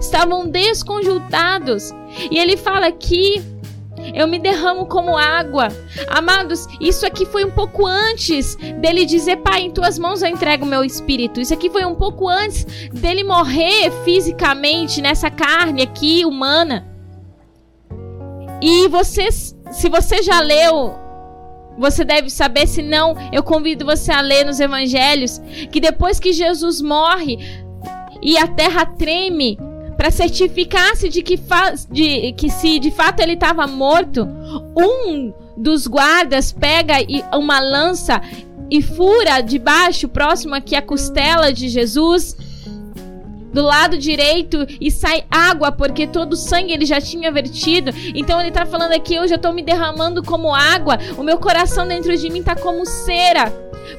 Estavam 0.00 0.48
desconjuntados. 0.48 1.90
E 2.30 2.38
ele 2.38 2.56
fala 2.56 2.86
aqui 2.86 3.42
eu 4.14 4.26
me 4.26 4.38
derramo 4.38 4.86
como 4.86 5.16
água. 5.16 5.68
Amados, 6.08 6.66
isso 6.80 7.06
aqui 7.06 7.26
foi 7.26 7.44
um 7.44 7.50
pouco 7.50 7.86
antes 7.86 8.56
dele 8.80 9.04
dizer: 9.04 9.38
Pai, 9.38 9.62
em 9.62 9.70
tuas 9.70 9.98
mãos 9.98 10.22
eu 10.22 10.28
entrego 10.28 10.64
o 10.64 10.68
meu 10.68 10.84
espírito. 10.84 11.40
Isso 11.40 11.54
aqui 11.54 11.70
foi 11.70 11.84
um 11.84 11.94
pouco 11.94 12.28
antes 12.28 12.64
dele 12.92 13.24
morrer 13.24 13.90
fisicamente 14.04 15.00
nessa 15.00 15.30
carne 15.30 15.82
aqui 15.82 16.24
humana. 16.24 16.88
E 18.60 18.88
vocês 18.88 19.56
se 19.72 19.88
você 19.88 20.22
já 20.22 20.40
leu, 20.40 20.94
você 21.78 22.04
deve 22.04 22.30
saber, 22.30 22.66
se 22.66 22.82
não, 22.82 23.14
eu 23.32 23.42
convido 23.42 23.84
você 23.84 24.12
a 24.12 24.20
ler 24.20 24.44
nos 24.44 24.60
evangelhos 24.60 25.40
que 25.70 25.80
depois 25.80 26.20
que 26.20 26.32
Jesus 26.32 26.80
morre 26.80 27.38
e 28.20 28.36
a 28.36 28.46
terra 28.46 28.86
treme 28.86 29.58
para 29.96 30.10
certificar-se 30.10 31.08
de 31.08 31.22
que, 31.22 31.38
de 31.90 32.32
que 32.32 32.50
se 32.50 32.78
de 32.78 32.90
fato 32.90 33.20
ele 33.20 33.34
estava 33.34 33.66
morto, 33.66 34.28
um 34.76 35.32
dos 35.56 35.86
guardas 35.86 36.52
pega 36.52 36.94
uma 37.36 37.60
lança 37.60 38.20
e 38.70 38.80
fura 38.80 39.40
debaixo, 39.40 40.08
próximo 40.08 40.54
aqui 40.54 40.74
à 40.74 40.82
costela 40.82 41.52
de 41.52 41.68
Jesus 41.68 42.36
do 43.52 43.62
lado 43.62 43.98
direito 43.98 44.66
e 44.80 44.90
sai 44.90 45.24
água, 45.30 45.70
porque 45.70 46.06
todo 46.06 46.32
o 46.32 46.36
sangue 46.36 46.72
ele 46.72 46.86
já 46.86 47.00
tinha 47.00 47.30
vertido. 47.30 47.92
Então 48.14 48.40
ele 48.40 48.48
está 48.48 48.64
falando 48.64 48.92
aqui: 48.92 49.14
eu 49.14 49.28
já 49.28 49.36
estou 49.36 49.52
me 49.52 49.62
derramando 49.62 50.22
como 50.22 50.54
água, 50.54 50.98
o 51.18 51.22
meu 51.22 51.38
coração 51.38 51.86
dentro 51.86 52.16
de 52.16 52.30
mim 52.30 52.40
está 52.40 52.56
como 52.56 52.86
cera, 52.86 53.52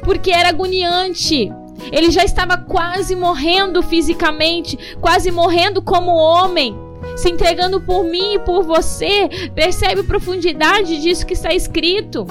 porque 0.04 0.32
era 0.32 0.50
agoniante. 0.50 1.52
Ele 1.92 2.12
já 2.12 2.24
estava 2.24 2.58
quase 2.58 3.16
morrendo 3.16 3.82
fisicamente, 3.82 4.78
quase 5.02 5.32
morrendo 5.32 5.82
como 5.82 6.12
homem, 6.12 6.76
se 7.18 7.30
entregando 7.30 7.82
por 7.82 8.04
mim 8.04 8.36
e 8.36 8.40
por 8.40 8.64
você. 8.64 9.30
Percebe 9.54 10.02
a 10.02 10.06
profundidade 10.06 11.02
disso 11.02 11.26
que 11.26 11.34
está 11.34 11.54
escrito? 11.54 12.26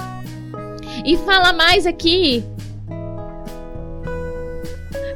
E 1.05 1.17
fala 1.17 1.53
mais 1.53 1.85
aqui. 1.85 2.43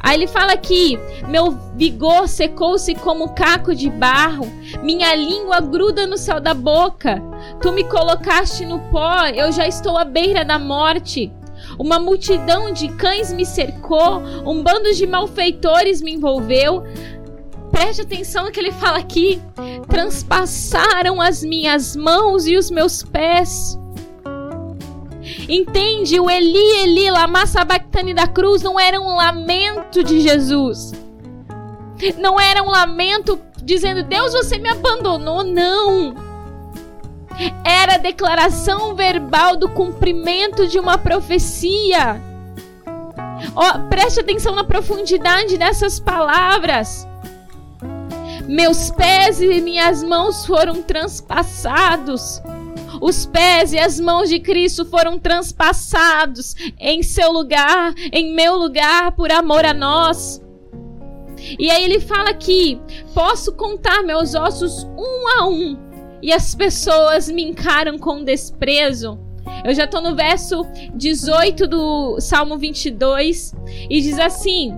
Aí 0.07 0.15
ele 0.15 0.27
fala 0.27 0.53
aqui: 0.53 0.97
meu 1.27 1.51
vigor 1.75 2.29
secou-se 2.29 2.95
como 2.95 3.33
caco 3.33 3.75
de 3.75 3.89
barro, 3.89 4.49
minha 4.81 5.13
língua 5.13 5.59
gruda 5.59 6.07
no 6.07 6.17
céu 6.17 6.39
da 6.39 6.53
boca. 6.53 7.21
Tu 7.61 7.73
me 7.73 7.83
colocaste 7.83 8.65
no 8.65 8.79
pó, 8.89 9.25
eu 9.25 9.51
já 9.51 9.67
estou 9.67 9.97
à 9.97 10.05
beira 10.05 10.45
da 10.45 10.57
morte. 10.57 11.29
Uma 11.77 11.99
multidão 11.99 12.71
de 12.71 12.87
cães 12.95 13.33
me 13.33 13.45
cercou, 13.45 14.21
um 14.45 14.63
bando 14.63 14.93
de 14.93 15.05
malfeitores 15.05 16.01
me 16.01 16.13
envolveu. 16.13 16.85
Preste 17.69 18.03
atenção 18.03 18.45
no 18.45 18.51
que 18.51 18.61
ele 18.61 18.71
fala 18.71 18.99
aqui. 18.99 19.41
Transpassaram 19.89 21.19
as 21.19 21.43
minhas 21.43 21.97
mãos 21.97 22.47
e 22.47 22.55
os 22.55 22.71
meus 22.71 23.03
pés. 23.03 23.77
Entende? 25.49 26.19
O 26.19 26.29
Eli, 26.29 26.81
Eli, 26.83 27.09
lama 27.11 27.45
sabachthani 27.45 28.13
da 28.13 28.27
cruz 28.27 28.61
não 28.61 28.79
era 28.79 28.99
um 28.99 29.15
lamento 29.15 30.03
de 30.03 30.21
Jesus. 30.21 30.93
Não 32.17 32.39
era 32.39 32.63
um 32.63 32.69
lamento 32.69 33.39
dizendo, 33.63 34.03
Deus, 34.03 34.33
você 34.33 34.57
me 34.57 34.69
abandonou. 34.69 35.43
Não. 35.43 36.13
Era 37.63 37.95
a 37.95 37.97
declaração 37.97 38.95
verbal 38.95 39.57
do 39.57 39.69
cumprimento 39.69 40.67
de 40.67 40.79
uma 40.79 40.97
profecia. 40.97 42.21
Oh, 43.55 43.89
preste 43.89 44.19
atenção 44.19 44.55
na 44.55 44.63
profundidade 44.63 45.57
dessas 45.57 45.99
palavras. 45.99 47.07
Meus 48.47 48.89
pés 48.89 49.41
e 49.41 49.61
minhas 49.61 50.01
mãos 50.03 50.45
foram 50.45 50.81
transpassados. 50.81 52.41
Os 53.01 53.25
pés 53.25 53.73
e 53.73 53.79
as 53.79 53.99
mãos 53.99 54.29
de 54.29 54.39
Cristo 54.39 54.85
foram 54.85 55.19
transpassados 55.19 56.55
em 56.79 57.03
seu 57.03 57.31
lugar, 57.31 57.93
em 58.11 58.33
meu 58.33 58.55
lugar, 58.57 59.11
por 59.13 59.31
amor 59.31 59.65
a 59.65 59.73
nós. 59.73 60.41
E 61.59 61.69
aí 61.69 61.83
ele 61.83 61.99
fala 61.99 62.33
que 62.33 62.79
posso 63.13 63.53
contar 63.53 64.03
meus 64.03 64.33
ossos 64.33 64.83
um 64.97 65.39
a 65.39 65.47
um 65.47 65.77
e 66.21 66.33
as 66.33 66.55
pessoas 66.55 67.29
me 67.29 67.43
encaram 67.43 67.97
com 67.97 68.23
desprezo. 68.23 69.19
Eu 69.63 69.73
já 69.73 69.87
tô 69.87 70.01
no 70.01 70.15
verso 70.15 70.65
18 70.93 71.67
do 71.67 72.19
Salmo 72.19 72.57
22 72.57 73.53
e 73.89 74.01
diz 74.01 74.19
assim: 74.19 74.73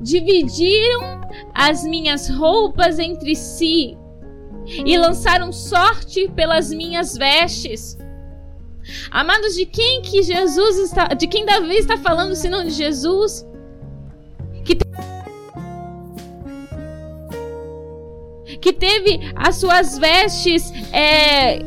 Dividiram 0.00 1.20
as 1.54 1.84
minhas 1.84 2.28
roupas 2.28 2.98
entre 2.98 3.34
si 3.36 3.96
e 4.84 4.96
lançaram 4.96 5.52
sorte 5.52 6.28
pelas 6.34 6.72
minhas 6.72 7.16
vestes. 7.16 7.98
Amados, 9.10 9.54
de 9.54 9.66
quem 9.66 10.02
que 10.02 10.22
Jesus 10.22 10.78
está, 10.78 11.08
de 11.08 11.26
quem 11.26 11.44
Davi 11.44 11.76
está 11.76 11.96
falando, 11.96 12.34
senão 12.34 12.64
de 12.64 12.70
Jesus? 12.70 13.46
Que, 14.64 14.74
te... 14.74 14.84
que 18.60 18.72
teve 18.72 19.20
as 19.36 19.56
suas 19.56 19.98
vestes 19.98 20.72
é, 20.92 21.58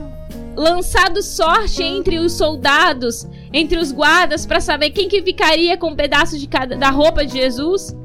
lançado 0.55 1.21
sorte 1.21 1.83
entre 1.83 2.19
os 2.19 2.33
soldados, 2.33 3.27
entre 3.51 3.77
os 3.77 3.91
guardas, 3.91 4.45
para 4.45 4.59
saber 4.59 4.91
quem 4.91 5.07
que 5.07 5.21
ficaria 5.21 5.77
com 5.77 5.91
um 5.91 5.95
pedaço 5.95 6.37
de 6.37 6.47
cada, 6.47 6.75
da 6.75 6.89
roupa 6.89 7.25
de 7.25 7.33
Jesus. 7.33 7.95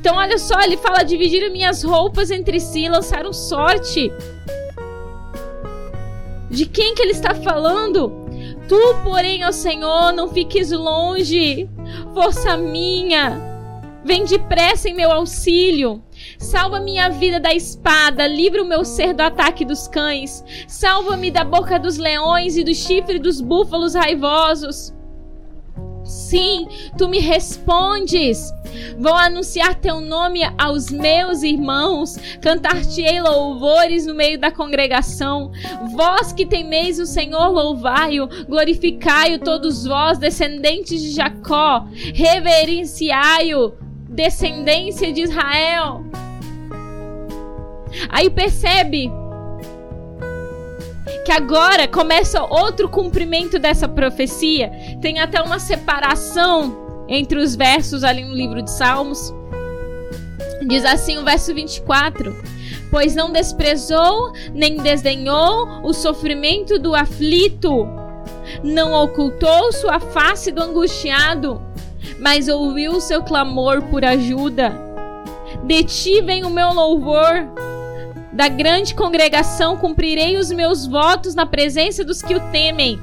Então, 0.00 0.16
olha 0.16 0.38
só, 0.38 0.58
ele 0.62 0.78
fala: 0.78 1.02
dividiram 1.02 1.52
minhas 1.52 1.82
roupas 1.82 2.30
entre 2.30 2.58
si, 2.58 2.88
lançaram 2.88 3.34
sorte. 3.34 4.10
De 6.48 6.64
quem 6.64 6.94
que 6.94 7.02
ele 7.02 7.12
está 7.12 7.34
falando? 7.34 8.10
Tu, 8.66 8.80
porém, 9.04 9.44
ó 9.44 9.52
Senhor, 9.52 10.10
não 10.12 10.28
fiques 10.28 10.72
longe. 10.72 11.68
Força 12.14 12.56
minha, 12.56 13.38
vem 14.02 14.24
depressa 14.24 14.88
em 14.88 14.94
meu 14.94 15.12
auxílio. 15.12 16.02
Salva 16.38 16.80
minha 16.80 17.10
vida 17.10 17.38
da 17.38 17.54
espada, 17.54 18.26
livra 18.26 18.62
o 18.62 18.66
meu 18.66 18.86
ser 18.86 19.12
do 19.12 19.20
ataque 19.20 19.66
dos 19.66 19.86
cães. 19.86 20.42
Salva-me 20.66 21.30
da 21.30 21.44
boca 21.44 21.78
dos 21.78 21.98
leões 21.98 22.56
e 22.56 22.64
do 22.64 22.74
chifre 22.74 23.18
dos 23.18 23.42
búfalos 23.42 23.94
raivosos. 23.94 24.94
Sim, 26.10 26.66
tu 26.98 27.08
me 27.08 27.20
respondes. 27.20 28.52
Vou 28.98 29.14
anunciar 29.14 29.76
teu 29.76 30.00
nome 30.00 30.40
aos 30.58 30.90
meus 30.90 31.44
irmãos, 31.44 32.16
cantar-te-ei 32.40 33.20
louvores 33.20 34.06
no 34.06 34.14
meio 34.14 34.38
da 34.38 34.50
congregação. 34.50 35.52
Vós 35.94 36.32
que 36.32 36.44
temeis 36.44 36.98
o 36.98 37.06
Senhor, 37.06 37.48
louvai-o, 37.50 38.28
glorificai-o 38.46 39.38
todos 39.38 39.86
vós, 39.86 40.18
descendentes 40.18 41.00
de 41.00 41.10
Jacó, 41.12 41.86
reverenciai-o, 42.12 43.72
descendência 44.08 45.12
de 45.12 45.22
Israel. 45.22 46.04
Aí 48.08 48.28
percebe 48.28 49.10
que 51.24 51.32
agora 51.32 51.86
começa 51.86 52.42
outro 52.42 52.88
cumprimento 52.88 53.58
dessa 53.58 53.88
profecia. 53.88 54.70
Tem 55.00 55.20
até 55.20 55.40
uma 55.42 55.58
separação 55.58 57.04
entre 57.08 57.38
os 57.38 57.54
versos 57.54 58.04
ali 58.04 58.24
no 58.24 58.34
livro 58.34 58.62
de 58.62 58.70
Salmos. 58.70 59.34
Diz 60.68 60.84
assim 60.84 61.18
o 61.18 61.24
verso 61.24 61.54
24: 61.54 62.34
Pois 62.90 63.14
não 63.14 63.32
desprezou 63.32 64.32
nem 64.52 64.76
desdenhou 64.76 65.80
o 65.82 65.92
sofrimento 65.92 66.78
do 66.78 66.94
aflito, 66.94 67.86
não 68.62 68.92
ocultou 68.92 69.72
sua 69.72 70.00
face 70.00 70.50
do 70.50 70.62
angustiado, 70.62 71.60
mas 72.18 72.48
ouviu 72.48 73.00
seu 73.00 73.22
clamor 73.22 73.82
por 73.82 74.04
ajuda. 74.04 74.72
De 75.64 75.82
ti 75.84 76.20
vem 76.20 76.44
o 76.44 76.50
meu 76.50 76.72
louvor 76.72 77.48
da 78.32 78.48
grande 78.48 78.94
congregação 78.94 79.76
cumprirei 79.76 80.36
os 80.36 80.50
meus 80.50 80.86
votos 80.86 81.34
na 81.34 81.46
presença 81.46 82.04
dos 82.04 82.22
que 82.22 82.34
o 82.34 82.40
temem. 82.50 83.00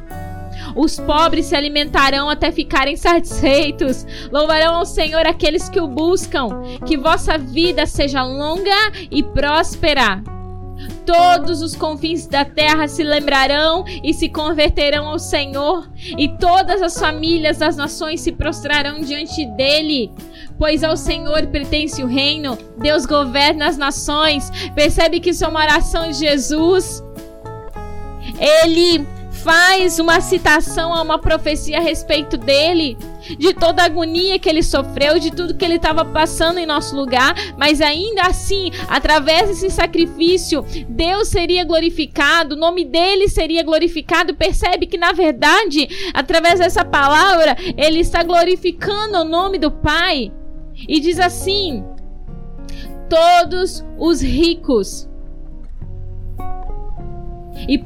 Os 0.75 0.99
pobres 0.99 1.47
se 1.47 1.55
alimentarão 1.55 2.29
até 2.29 2.51
ficarem 2.51 2.95
satisfeitos. 2.95 4.05
Louvarão 4.31 4.75
ao 4.75 4.85
Senhor 4.85 5.25
aqueles 5.25 5.69
que 5.69 5.79
o 5.79 5.87
buscam. 5.87 6.47
Que 6.85 6.97
vossa 6.97 7.37
vida 7.37 7.85
seja 7.85 8.23
longa 8.23 8.91
e 9.09 9.23
próspera. 9.23 10.21
Todos 11.05 11.61
os 11.61 11.75
confins 11.75 12.27
da 12.27 12.45
terra 12.45 12.87
se 12.87 13.03
lembrarão 13.03 13.83
e 14.03 14.13
se 14.13 14.29
converterão 14.29 15.07
ao 15.07 15.19
Senhor, 15.19 15.89
e 16.17 16.27
todas 16.27 16.81
as 16.81 16.99
famílias 16.99 17.57
das 17.57 17.77
nações 17.77 18.21
se 18.21 18.31
prostrarão 18.31 18.99
diante 19.01 19.45
dele 19.45 20.11
pois 20.57 20.83
ao 20.83 20.97
Senhor 20.97 21.45
pertence 21.47 22.03
o 22.03 22.07
reino, 22.07 22.57
Deus 22.77 23.05
governa 23.05 23.67
as 23.67 23.77
nações. 23.77 24.51
Percebe 24.73 25.19
que 25.19 25.29
isso 25.29 25.45
é 25.45 25.47
uma 25.47 25.61
oração 25.61 26.09
de 26.09 26.17
Jesus. 26.17 27.03
Ele 28.39 29.05
faz 29.31 29.99
uma 29.99 30.19
citação 30.19 30.93
a 30.93 31.01
uma 31.01 31.19
profecia 31.19 31.77
a 31.77 31.81
respeito 31.81 32.37
dele, 32.37 32.97
de 33.37 33.53
toda 33.53 33.81
a 33.81 33.85
agonia 33.85 34.39
que 34.39 34.49
ele 34.49 34.63
sofreu, 34.63 35.19
de 35.19 35.31
tudo 35.31 35.55
que 35.55 35.65
ele 35.65 35.75
estava 35.75 36.05
passando 36.05 36.59
em 36.59 36.65
nosso 36.65 36.95
lugar, 36.95 37.33
mas 37.57 37.81
ainda 37.81 38.23
assim, 38.23 38.71
através 38.87 39.49
desse 39.49 39.69
sacrifício, 39.69 40.65
Deus 40.87 41.27
seria 41.27 41.63
glorificado, 41.63 42.55
o 42.55 42.57
nome 42.59 42.85
dele 42.85 43.27
seria 43.27 43.63
glorificado. 43.63 44.35
Percebe 44.35 44.85
que 44.85 44.97
na 44.97 45.11
verdade, 45.11 45.87
através 46.13 46.59
dessa 46.59 46.85
palavra, 46.85 47.55
ele 47.77 47.99
está 47.99 48.23
glorificando 48.23 49.19
o 49.19 49.25
nome 49.25 49.57
do 49.57 49.71
Pai. 49.71 50.31
E 50.87 50.99
diz 50.99 51.19
assim: 51.19 51.83
todos 53.09 53.83
os 53.97 54.21
ricos. 54.21 55.09
E 57.67 57.81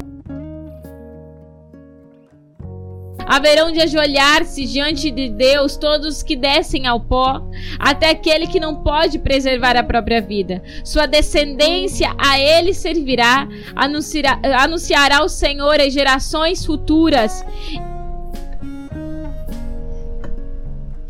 haverão 3.25 3.71
de 3.71 3.81
ajoelhar-se 3.81 4.65
diante 4.65 5.11
de 5.11 5.29
Deus 5.29 5.77
todos 5.77 6.17
os 6.17 6.23
que 6.23 6.35
descem 6.35 6.87
ao 6.87 6.99
pó, 6.99 7.41
até 7.79 8.09
aquele 8.09 8.47
que 8.47 8.59
não 8.59 8.83
pode 8.83 9.19
preservar 9.19 9.75
a 9.77 9.83
própria 9.83 10.21
vida. 10.21 10.61
Sua 10.83 11.05
descendência 11.05 12.13
a 12.17 12.39
ele 12.39 12.73
servirá, 12.73 13.47
anunciará, 13.75 14.39
anunciará 14.59 15.23
o 15.23 15.29
Senhor 15.29 15.79
às 15.79 15.93
gerações 15.93 16.65
futuras. 16.65 17.45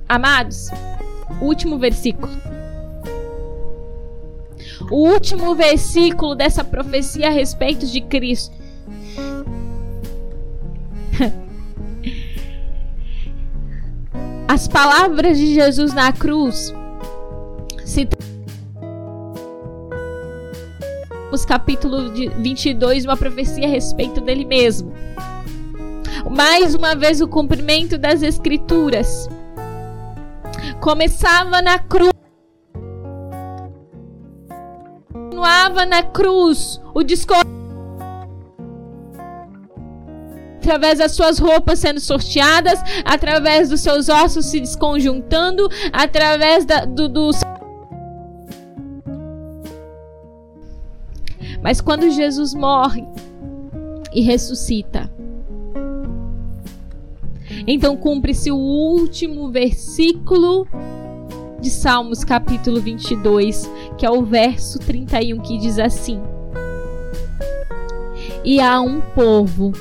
Amados, 0.08 0.69
último 1.41 1.78
versículo. 1.78 2.32
O 4.91 5.08
último 5.08 5.56
versículo 5.56 6.36
dessa 6.36 6.63
profecia 6.63 7.28
a 7.28 7.32
respeito 7.32 7.86
de 7.86 8.02
Cristo. 8.02 8.61
As 14.52 14.68
palavras 14.68 15.38
de 15.38 15.54
Jesus 15.54 15.94
na 15.94 16.12
cruz 16.12 16.74
se 17.86 18.06
os 21.32 21.46
capítulo 21.46 22.12
22, 22.12 23.06
uma 23.06 23.16
profecia 23.16 23.66
a 23.66 23.70
respeito 23.70 24.20
dele 24.20 24.44
mesmo. 24.44 24.92
Mais 26.30 26.76
uma 26.76 26.98
vez 26.98 27.22
o 27.22 27.30
cumprimento 27.30 27.98
das 27.98 28.22
escrituras 28.22 29.30
começava 30.82 31.62
na 31.62 31.80
cruz. 31.80 32.12
Continuava 35.14 35.86
na 35.86 36.04
cruz 36.04 36.82
o 36.94 37.02
discurso 37.04 37.61
através 40.62 41.00
das 41.00 41.13
suas 41.13 41.39
roupas 41.39 41.80
sendo 41.80 42.00
sorteadas, 42.00 42.80
através 43.04 43.69
dos 43.69 43.82
seus 43.82 44.08
ossos 44.10 44.45
se 44.45 44.60
desconjuntando, 44.60 45.67
através 45.91 46.65
da, 46.65 46.86
do, 46.86 47.10
do. 47.10 47.32
Mas 51.63 51.82
quando 51.82 52.12
Jesus 52.12 52.54
morre 52.54 53.04
e 54.13 54.21
ressuscita, 54.21 55.12
então 57.65 57.97
cumpre-se 57.97 58.52
o 58.52 58.58
último 58.58 59.52
versículo 59.52 60.67
de 61.60 61.71
Salmos, 61.71 62.24
capítulo 62.24 62.80
22, 62.80 63.67
que 63.97 64.06
é 64.06 64.12
o 64.12 64.24
verso 64.24 64.78
31, 64.78 65.39
que 65.39 65.58
diz 65.58 65.80
assim: 65.80 66.21
E 68.43 68.62
há 68.62 68.80
um 68.80 69.02
povo 69.02 69.71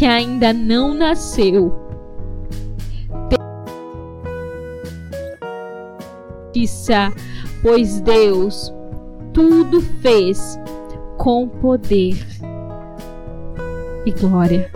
que 0.00 0.06
ainda 0.06 0.50
não 0.50 0.94
nasceu. 0.94 1.78
Pois 7.62 8.00
Deus 8.00 8.72
tudo 9.34 9.82
fez 10.00 10.58
com 11.18 11.46
poder 11.46 12.16
e 14.06 14.10
glória. 14.12 14.72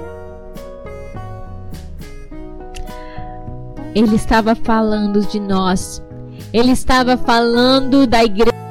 Ele 3.95 4.17
estava 4.17 4.55
falando 4.55 5.23
de 5.23 5.41
nós. 5.41 6.03
Ele 6.53 6.73
estava 6.73 7.17
falando 7.17 8.07
da 8.07 8.23
igreja. 8.23 8.64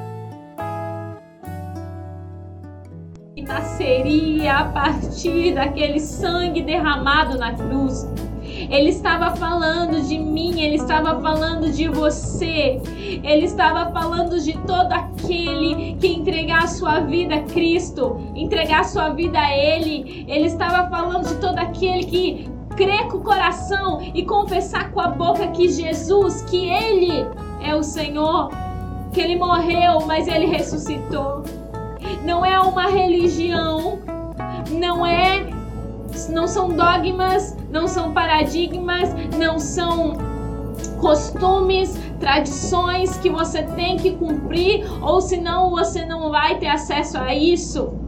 Partir 5.14 5.54
daquele 5.54 6.00
sangue 6.00 6.64
derramado 6.64 7.38
na 7.38 7.54
cruz. 7.54 8.10
Ele 8.44 8.90
estava 8.90 9.36
falando 9.36 10.02
de 10.08 10.18
mim, 10.18 10.60
ele 10.60 10.76
estava 10.76 11.22
falando 11.22 11.72
de 11.72 11.88
você, 11.88 12.82
ele 13.24 13.46
estava 13.46 13.92
falando 13.92 14.40
de 14.40 14.54
todo 14.60 14.92
aquele 14.92 15.96
que 15.96 16.08
entregar 16.08 16.64
a 16.64 16.68
sua 16.68 17.02
vida 17.02 17.36
a 17.36 17.44
Cristo, 17.44 18.18
entregar 18.36 18.82
a 18.82 18.84
sua 18.86 19.10
vida 19.10 19.38
a 19.40 19.56
Ele. 19.56 20.26
Ele 20.28 20.48
estava 20.48 20.90
falando 20.90 21.28
de 21.28 21.36
todo 21.36 21.60
aquele 21.60 22.06
que 22.06 22.50
crer 22.76 23.08
com 23.08 23.18
o 23.18 23.22
coração 23.22 24.02
e 24.02 24.24
confessar 24.24 24.92
com 24.92 25.00
a 25.00 25.10
boca 25.10 25.48
que 25.48 25.70
Jesus, 25.70 26.42
que 26.44 26.70
Ele 26.70 27.28
é 27.62 27.76
o 27.76 27.84
Senhor, 27.84 28.50
que 29.12 29.22
Ele 29.22 29.36
morreu, 29.36 30.06
mas 30.08 30.28
Ele 30.28 30.46
ressuscitou. 30.46 31.44
Não 32.24 32.46
é 32.46 32.60
uma 32.60 32.88
religião, 32.88 34.00
não 34.72 35.06
é, 35.06 35.50
não 36.30 36.48
são 36.48 36.70
dogmas, 36.70 37.56
não 37.70 37.88
são 37.88 38.14
paradigmas, 38.14 39.10
não 39.38 39.60
são 39.60 40.14
costumes, 41.00 41.98
tradições 42.20 43.18
que 43.18 43.30
você 43.30 43.64
tem 43.64 43.98
que 43.98 44.12
cumprir, 44.12 44.86
ou 45.02 45.20
senão 45.22 45.70
você 45.70 46.06
não 46.06 46.30
vai 46.30 46.58
ter 46.60 46.68
acesso 46.68 47.18
a 47.18 47.34
isso. 47.34 48.03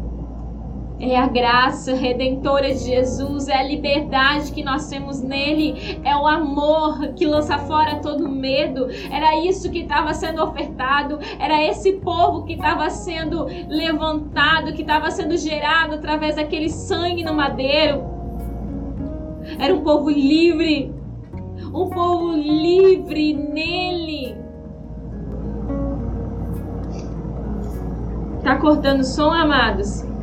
É 0.97 1.17
a 1.17 1.27
graça 1.27 1.93
redentora 1.93 2.73
de 2.73 2.79
Jesus, 2.79 3.49
é 3.49 3.58
a 3.58 3.63
liberdade 3.63 4.53
que 4.53 4.63
nós 4.63 4.88
temos 4.88 5.21
nele, 5.21 5.99
é 6.05 6.15
o 6.15 6.25
amor 6.25 7.13
que 7.15 7.25
lança 7.25 7.58
fora 7.58 7.99
todo 7.99 8.29
medo. 8.29 8.88
Era 9.12 9.38
isso 9.45 9.69
que 9.69 9.79
estava 9.79 10.13
sendo 10.13 10.41
ofertado, 10.41 11.19
era 11.38 11.62
esse 11.62 11.93
povo 11.93 12.45
que 12.45 12.53
estava 12.53 12.89
sendo 12.89 13.45
levantado, 13.67 14.73
que 14.73 14.81
estava 14.81 15.12
sendo 15.12 15.38
gerado 15.38 15.95
através 15.95 16.38
daquele 16.38 16.69
sangue 16.69 17.25
no 17.25 17.34
madeiro. 17.34 18.03
Era 19.60 19.75
um 19.75 19.81
povo 19.81 20.10
livre, 20.10 20.93
um 21.73 21.89
povo 21.89 22.31
livre 22.31 23.34
nele. 23.34 24.38
Tá 28.41 28.55
cortando 28.55 29.03
som, 29.03 29.31
amados? 29.31 30.14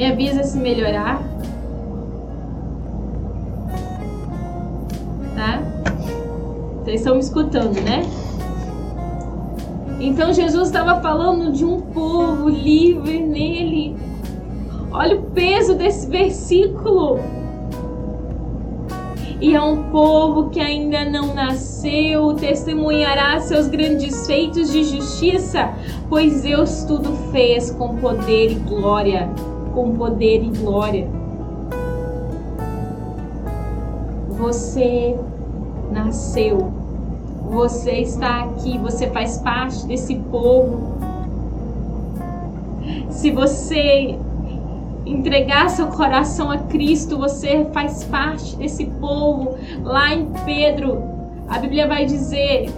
Me 0.00 0.06
avisa 0.06 0.42
se 0.44 0.56
melhorar. 0.56 1.22
Tá? 5.36 5.60
Vocês 6.82 7.00
estão 7.00 7.16
me 7.16 7.20
escutando, 7.20 7.78
né? 7.82 8.00
Então 10.00 10.32
Jesus 10.32 10.68
estava 10.68 11.02
falando 11.02 11.52
de 11.52 11.66
um 11.66 11.82
povo 11.82 12.48
livre 12.48 13.20
nele. 13.20 13.94
Olha 14.90 15.16
o 15.16 15.22
peso 15.32 15.74
desse 15.74 16.06
versículo. 16.06 17.20
E 19.38 19.54
a 19.54 19.62
um 19.62 19.90
povo 19.90 20.48
que 20.48 20.60
ainda 20.60 21.04
não 21.04 21.34
nasceu 21.34 22.32
testemunhará 22.36 23.38
seus 23.40 23.68
grandes 23.68 24.26
feitos 24.26 24.72
de 24.72 24.82
justiça, 24.82 25.74
pois 26.08 26.40
Deus 26.40 26.84
tudo 26.84 27.14
fez 27.30 27.70
com 27.70 27.96
poder 27.96 28.52
e 28.52 28.54
glória 28.54 29.28
com 29.74 29.96
poder 29.96 30.42
e 30.42 30.50
glória. 30.50 31.08
Você 34.30 35.16
nasceu, 35.90 36.72
você 37.50 37.92
está 38.00 38.44
aqui, 38.44 38.78
você 38.78 39.08
faz 39.10 39.38
parte 39.38 39.86
desse 39.86 40.14
povo. 40.16 40.98
Se 43.10 43.30
você 43.30 44.18
entregar 45.04 45.68
seu 45.70 45.88
coração 45.88 46.50
a 46.50 46.58
Cristo, 46.58 47.18
você 47.18 47.66
faz 47.72 48.04
parte 48.04 48.56
desse 48.56 48.86
povo. 48.86 49.56
Lá 49.82 50.14
em 50.14 50.26
Pedro, 50.44 51.02
a 51.48 51.58
Bíblia 51.58 51.86
vai 51.86 52.06
dizer 52.06 52.70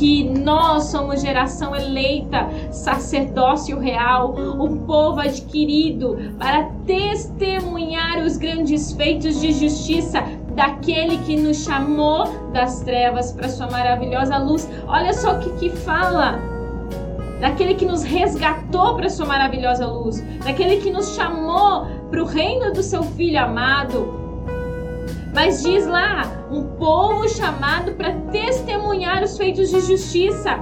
que 0.00 0.24
nós 0.24 0.84
somos 0.84 1.20
geração 1.20 1.76
eleita, 1.76 2.48
sacerdócio 2.70 3.78
real, 3.78 4.34
um 4.34 4.78
povo 4.78 5.20
adquirido 5.20 6.16
para 6.38 6.70
testemunhar 6.86 8.24
os 8.24 8.38
grandes 8.38 8.92
feitos 8.92 9.38
de 9.42 9.52
justiça 9.52 10.24
daquele 10.54 11.18
que 11.18 11.36
nos 11.36 11.64
chamou 11.64 12.24
das 12.50 12.80
trevas 12.80 13.30
para 13.32 13.50
sua 13.50 13.70
maravilhosa 13.70 14.38
luz. 14.38 14.66
Olha 14.88 15.12
só 15.12 15.36
o 15.36 15.38
que, 15.38 15.50
que 15.58 15.68
fala 15.68 16.38
daquele 17.38 17.74
que 17.74 17.84
nos 17.84 18.02
resgatou 18.02 18.96
para 18.96 19.10
sua 19.10 19.26
maravilhosa 19.26 19.86
luz, 19.86 20.24
daquele 20.42 20.78
que 20.78 20.90
nos 20.90 21.14
chamou 21.14 21.86
para 22.10 22.22
o 22.22 22.24
reino 22.24 22.72
do 22.72 22.82
seu 22.82 23.02
filho 23.02 23.38
amado. 23.38 24.29
Mas 25.32 25.62
diz 25.62 25.86
lá, 25.86 26.22
um 26.50 26.64
povo 26.76 27.28
chamado 27.28 27.92
para 27.92 28.12
testemunhar 28.32 29.22
os 29.22 29.36
feitos 29.36 29.70
de 29.70 29.80
justiça. 29.80 30.58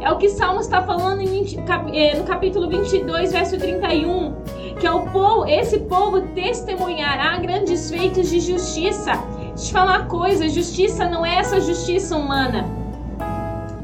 É 0.00 0.10
o 0.10 0.18
que 0.18 0.28
Salmo 0.28 0.60
está 0.60 0.82
falando 0.82 1.22
eh, 1.22 2.16
no 2.16 2.24
capítulo 2.24 2.68
22, 2.68 3.32
verso 3.32 3.58
31, 3.58 4.34
que 4.78 4.86
é 4.86 4.90
o 4.90 5.02
povo, 5.10 5.46
esse 5.46 5.78
povo 5.80 6.20
testemunhará 6.34 7.36
grandes 7.38 7.90
feitos 7.90 8.30
de 8.30 8.40
justiça. 8.40 9.12
Deixa 9.12 9.50
eu 9.50 9.54
te 9.54 9.72
falar 9.72 9.98
uma 9.98 10.06
coisa, 10.06 10.48
justiça 10.48 11.08
não 11.08 11.24
é 11.26 11.36
essa 11.36 11.60
justiça 11.60 12.16
humana. 12.16 12.64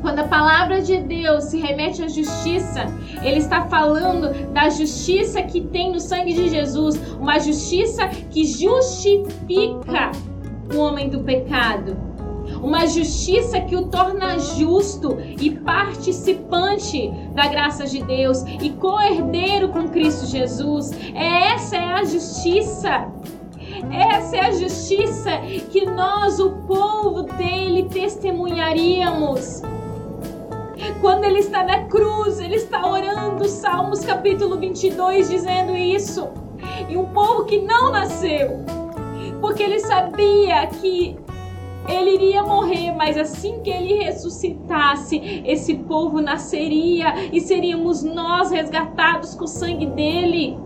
Quando 0.01 0.21
a 0.21 0.25
palavra 0.25 0.81
de 0.81 0.97
Deus 0.99 1.45
se 1.45 1.59
remete 1.59 2.03
à 2.03 2.09
justiça, 2.09 2.87
ele 3.23 3.39
está 3.39 3.67
falando 3.67 4.53
da 4.53 4.69
justiça 4.69 5.43
que 5.43 5.61
tem 5.61 5.93
no 5.93 5.99
sangue 5.99 6.33
de 6.33 6.49
Jesus, 6.49 6.97
uma 7.19 7.39
justiça 7.39 8.07
que 8.31 8.45
justifica 8.45 10.13
o 10.75 10.79
homem 10.79 11.09
do 11.09 11.21
pecado. 11.21 11.97
Uma 12.63 12.87
justiça 12.87 13.61
que 13.61 13.77
o 13.77 13.89
torna 13.89 14.39
justo 14.39 15.19
e 15.41 15.51
participante 15.51 17.11
da 17.35 17.47
graça 17.47 17.85
de 17.85 18.03
Deus 18.03 18.43
e 18.61 18.71
co-herdeiro 18.71 19.69
com 19.69 19.89
Cristo 19.89 20.27
Jesus. 20.27 20.91
Essa 21.15 21.77
é 21.77 21.93
a 21.93 22.05
justiça. 22.05 23.09
Essa 23.93 24.37
é 24.37 24.41
a 24.41 24.53
justiça 24.53 25.31
que 25.71 25.87
nós, 25.87 26.41
o 26.41 26.51
povo 26.67 27.23
dele, 27.23 27.85
testemunharíamos. 27.85 29.63
Quando 31.01 31.25
ele 31.25 31.41
está 31.41 31.63
na 31.63 31.85
cruz, 31.85 32.41
ele 32.41 32.57
está 32.57 32.85
orando, 32.87 33.47
Salmos 33.47 34.01
capítulo 34.01 34.59
22, 34.59 35.29
dizendo 35.29 35.77
isso. 35.77 36.29
E 36.89 36.97
um 36.97 37.07
povo 37.07 37.45
que 37.45 37.61
não 37.61 37.93
nasceu, 37.93 38.65
porque 39.41 39.63
ele 39.63 39.81
sabia 39.81 40.67
que 40.67 41.17
ele 41.89 42.15
iria 42.15 42.43
morrer, 42.43 42.93
mas 42.93 43.17
assim 43.17 43.61
que 43.61 43.71
ele 43.71 44.05
ressuscitasse, 44.05 45.43
esse 45.47 45.75
povo 45.75 46.21
nasceria 46.21 47.15
e 47.33 47.41
seríamos 47.41 48.03
nós 48.03 48.51
resgatados 48.51 49.35
com 49.35 49.45
o 49.45 49.49
sangue 49.49 49.87
dele. 49.87 50.59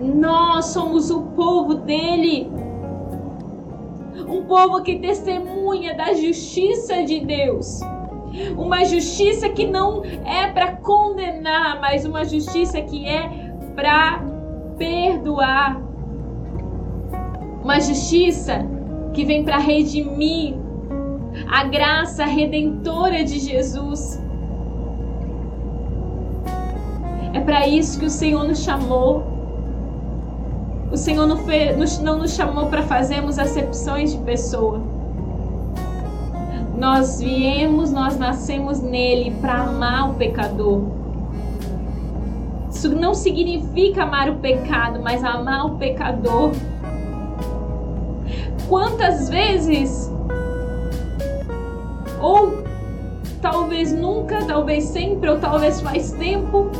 Nós 0.00 0.66
somos 0.66 1.10
o 1.10 1.22
povo 1.36 1.74
dele. 1.74 2.50
Um 4.26 4.44
povo 4.44 4.82
que 4.82 4.98
testemunha 4.98 5.94
da 5.94 6.14
justiça 6.14 7.02
de 7.02 7.20
Deus. 7.20 7.80
Uma 8.56 8.84
justiça 8.84 9.48
que 9.50 9.66
não 9.66 10.02
é 10.24 10.46
para 10.48 10.76
condenar, 10.76 11.80
mas 11.80 12.06
uma 12.06 12.24
justiça 12.24 12.80
que 12.80 13.06
é 13.06 13.52
para 13.76 14.24
perdoar 14.78 15.93
uma 17.64 17.80
justiça 17.80 18.66
que 19.14 19.24
vem 19.24 19.42
para 19.42 19.56
redimir 19.56 20.54
a 21.50 21.64
graça 21.64 22.26
redentora 22.26 23.24
de 23.24 23.38
Jesus. 23.38 24.22
É 27.32 27.40
para 27.40 27.66
isso 27.66 27.98
que 27.98 28.04
o 28.04 28.10
Senhor 28.10 28.44
nos 28.44 28.62
chamou. 28.62 29.24
O 30.92 30.96
Senhor 30.96 31.26
não, 31.26 31.38
fez, 31.38 31.98
não 32.00 32.18
nos 32.18 32.34
chamou 32.34 32.66
para 32.66 32.82
fazermos 32.82 33.38
acepções 33.38 34.12
de 34.12 34.18
pessoa. 34.18 34.80
Nós 36.78 37.18
viemos, 37.18 37.90
nós 37.90 38.18
nascemos 38.18 38.80
nele 38.80 39.30
para 39.40 39.62
amar 39.62 40.10
o 40.10 40.14
pecador. 40.14 40.82
Isso 42.70 42.94
não 42.94 43.14
significa 43.14 44.02
amar 44.02 44.28
o 44.28 44.36
pecado, 44.36 45.00
mas 45.02 45.24
amar 45.24 45.66
o 45.66 45.76
pecador 45.76 46.52
quantas 48.68 49.28
vezes, 49.28 50.10
ou 52.20 52.64
talvez 53.40 53.92
nunca, 53.92 54.44
talvez 54.44 54.84
sempre, 54.84 55.28
ou 55.28 55.38
talvez 55.38 55.80
faz 55.80 56.12
tempo, 56.12 56.70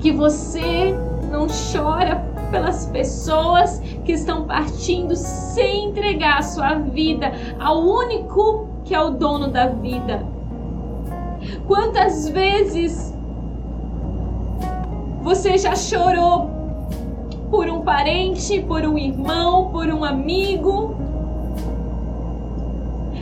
que 0.00 0.12
você 0.12 0.94
não 1.30 1.46
chora 1.46 2.24
pelas 2.50 2.86
pessoas 2.86 3.80
que 4.04 4.12
estão 4.12 4.46
partindo 4.46 5.14
sem 5.14 5.90
entregar 5.90 6.38
a 6.38 6.42
sua 6.42 6.74
vida 6.74 7.32
ao 7.60 7.82
único 7.82 8.68
que 8.84 8.94
é 8.94 9.00
o 9.00 9.10
dono 9.10 9.48
da 9.48 9.66
vida. 9.66 10.24
Quantas 11.66 12.28
vezes 12.28 13.14
você 15.22 15.58
já 15.58 15.74
chorou 15.76 16.57
por 17.50 17.68
um 17.68 17.80
parente, 17.82 18.60
por 18.62 18.82
um 18.82 18.98
irmão, 18.98 19.70
por 19.70 19.86
um 19.88 20.04
amigo, 20.04 20.96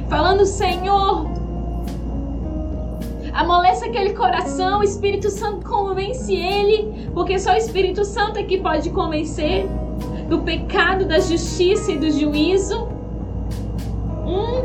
falando: 0.08 0.44
Senhor, 0.44 1.26
amolece 3.32 3.84
aquele 3.84 4.12
coração, 4.14 4.80
o 4.80 4.82
Espírito 4.82 5.30
Santo 5.30 5.66
convence 5.66 6.34
ele, 6.34 7.10
porque 7.14 7.38
só 7.38 7.52
o 7.52 7.56
Espírito 7.56 8.04
Santo 8.04 8.38
é 8.38 8.42
que 8.42 8.58
pode 8.58 8.90
convencer 8.90 9.66
do 10.28 10.40
pecado, 10.40 11.04
da 11.04 11.20
justiça 11.20 11.92
e 11.92 11.98
do 11.98 12.10
juízo. 12.10 12.88
Hum. 14.26 14.64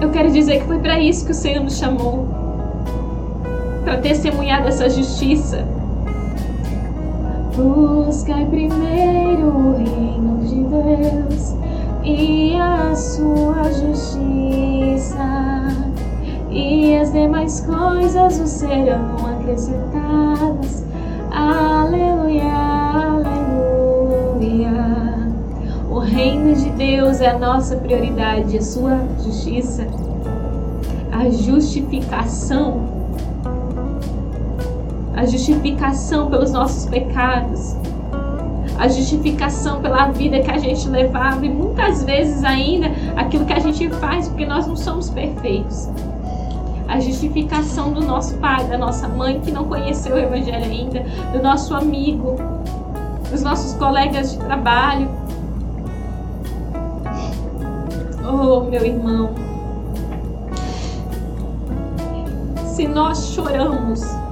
Eu 0.00 0.10
quero 0.10 0.30
dizer 0.30 0.60
que 0.60 0.66
foi 0.66 0.78
para 0.80 1.00
isso 1.00 1.24
que 1.24 1.30
o 1.30 1.34
Senhor 1.34 1.62
nos 1.62 1.78
chamou 1.78 2.43
para 3.84 3.98
testemunhar 3.98 4.64
dessa 4.64 4.88
justiça. 4.88 5.64
Buscai 7.54 8.46
primeiro 8.46 9.46
o 9.46 9.76
reino 9.76 10.38
de 10.44 10.64
Deus 10.64 11.54
e 12.02 12.56
a 12.56 12.94
sua 12.96 13.62
justiça, 13.72 15.18
e 16.50 16.96
as 16.96 17.12
demais 17.12 17.60
coisas 17.60 18.38
vos 18.38 18.50
serão 18.50 19.14
acrescentadas. 19.38 20.84
Aleluia, 21.30 22.52
aleluia. 23.12 24.72
O 25.90 25.98
reino 25.98 26.54
de 26.56 26.70
Deus 26.70 27.20
é 27.20 27.28
a 27.28 27.38
nossa 27.38 27.76
prioridade, 27.76 28.56
a 28.58 28.62
sua 28.62 28.98
justiça, 29.22 29.86
a 31.12 31.28
justificação, 31.30 32.93
a 35.24 35.26
justificação 35.26 36.28
pelos 36.28 36.52
nossos 36.52 36.84
pecados 36.84 37.74
a 38.78 38.88
justificação 38.88 39.80
pela 39.80 40.08
vida 40.08 40.40
que 40.40 40.50
a 40.50 40.58
gente 40.58 40.86
levava 40.88 41.46
e 41.46 41.48
muitas 41.48 42.04
vezes 42.04 42.44
ainda 42.44 42.88
aquilo 43.16 43.46
que 43.46 43.52
a 43.52 43.58
gente 43.58 43.88
faz 43.88 44.28
porque 44.28 44.44
nós 44.44 44.66
não 44.66 44.76
somos 44.76 45.08
perfeitos. 45.10 45.88
A 46.88 46.98
justificação 46.98 47.92
do 47.92 48.00
nosso 48.02 48.36
pai, 48.38 48.64
da 48.64 48.76
nossa 48.76 49.08
mãe 49.08 49.40
que 49.40 49.50
não 49.50 49.64
conheceu 49.64 50.16
o 50.16 50.18
Evangelho 50.18 50.64
ainda, 50.64 51.04
do 51.32 51.40
nosso 51.40 51.72
amigo, 51.72 52.36
dos 53.30 53.42
nossos 53.42 53.74
colegas 53.74 54.32
de 54.32 54.38
trabalho. 54.38 55.08
Oh, 58.26 58.60
meu 58.68 58.84
irmão, 58.84 59.30
se 62.66 62.88
nós 62.88 63.28
choramos 63.28 64.23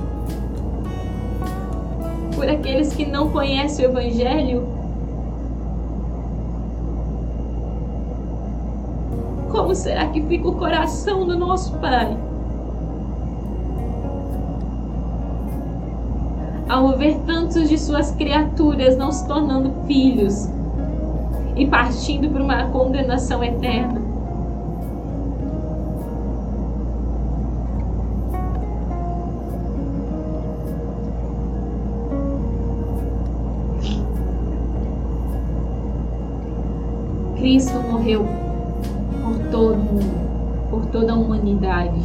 aqueles 2.53 2.95
que 2.95 3.05
não 3.05 3.31
conhecem 3.31 3.87
o 3.87 3.91
Evangelho? 3.91 4.67
Como 9.51 9.75
será 9.75 10.07
que 10.09 10.23
fica 10.23 10.49
o 10.49 10.55
coração 10.57 11.27
do 11.27 11.37
nosso 11.37 11.77
Pai? 11.79 12.17
Ao 16.69 16.97
ver 16.97 17.19
tantos 17.27 17.69
de 17.69 17.77
suas 17.77 18.13
criaturas 18.13 18.97
não 18.97 19.13
se 19.13 19.27
tornando 19.27 19.73
filhos 19.87 20.49
e 21.55 21.67
partindo 21.67 22.31
para 22.31 22.43
uma 22.43 22.65
condenação 22.71 23.45
eterna. 23.45 24.02
Cristo 37.43 37.75
morreu 37.91 38.25
por 39.21 39.37
todo 39.51 39.77
mundo, 39.77 40.71
por 40.71 40.87
toda 40.87 41.13
a 41.13 41.17
humanidade. 41.17 42.01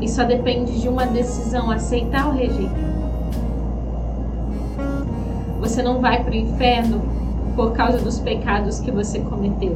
E 0.00 0.08
só 0.08 0.24
depende 0.24 0.80
de 0.80 0.88
uma 0.88 1.04
decisão: 1.04 1.70
aceitar 1.70 2.28
ou 2.28 2.32
rejeitar. 2.32 2.72
Você 5.60 5.82
não 5.82 6.00
vai 6.00 6.24
para 6.24 6.32
o 6.32 6.34
inferno 6.34 7.02
por 7.54 7.72
causa 7.72 7.98
dos 7.98 8.18
pecados 8.20 8.80
que 8.80 8.90
você 8.90 9.20
cometeu. 9.20 9.74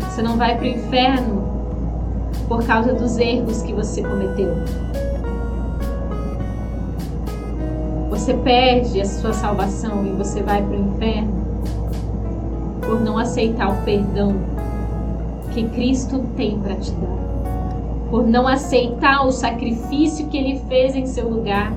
Você 0.00 0.20
não 0.20 0.36
vai 0.36 0.58
para 0.58 0.64
o 0.64 0.68
inferno 0.68 1.42
por 2.46 2.62
causa 2.66 2.92
dos 2.92 3.16
erros 3.16 3.62
que 3.62 3.72
você 3.72 4.02
cometeu. 4.02 4.56
Você 8.26 8.34
perde 8.38 9.00
a 9.00 9.04
sua 9.04 9.32
salvação 9.32 10.04
e 10.04 10.10
você 10.10 10.42
vai 10.42 10.60
para 10.60 10.76
o 10.76 10.80
inferno 10.80 11.32
por 12.84 13.00
não 13.00 13.16
aceitar 13.16 13.68
o 13.68 13.84
perdão 13.84 14.34
que 15.54 15.62
Cristo 15.68 16.18
tem 16.36 16.58
para 16.58 16.74
te 16.74 16.90
dar, 16.90 18.10
por 18.10 18.26
não 18.26 18.48
aceitar 18.48 19.24
o 19.24 19.30
sacrifício 19.30 20.26
que 20.26 20.36
ele 20.36 20.58
fez 20.68 20.96
em 20.96 21.06
seu 21.06 21.28
lugar. 21.28 21.72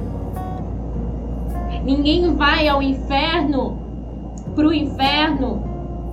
Ninguém 1.83 2.33
vai 2.33 2.67
ao 2.67 2.81
inferno, 2.81 3.77
para 4.55 4.65
o 4.65 4.73
inferno, 4.73 5.61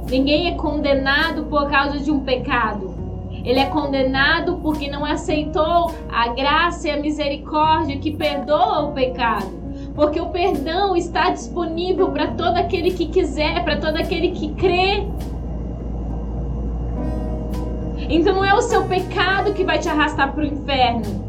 ninguém 0.07 0.49
é 0.49 0.55
condenado 0.55 1.44
por 1.44 1.70
causa 1.70 1.99
de 1.99 2.11
um 2.11 2.20
pecado. 2.20 2.94
Ele 3.42 3.59
é 3.59 3.66
condenado 3.66 4.59
porque 4.59 4.90
não 4.90 5.03
aceitou 5.03 5.94
a 6.12 6.29
graça 6.29 6.88
e 6.88 6.90
a 6.90 6.99
misericórdia 6.99 7.96
que 7.96 8.11
perdoa 8.11 8.83
o 8.83 8.92
pecado 8.92 9.56
porque 9.97 10.21
o 10.21 10.27
perdão 10.27 10.95
está 10.95 11.31
disponível 11.31 12.11
para 12.11 12.29
todo 12.29 12.59
aquele 12.59 12.91
que 12.91 13.07
quiser, 13.07 13.65
para 13.65 13.79
todo 13.79 13.97
aquele 13.97 14.33
que 14.33 14.53
crê. 14.53 15.09
Então 17.97 18.35
não 18.35 18.45
é 18.45 18.55
o 18.55 18.61
seu 18.61 18.85
pecado 18.85 19.55
que 19.55 19.65
vai 19.65 19.79
te 19.79 19.89
arrastar 19.89 20.33
para 20.33 20.43
o 20.43 20.47
inferno. 20.47 21.27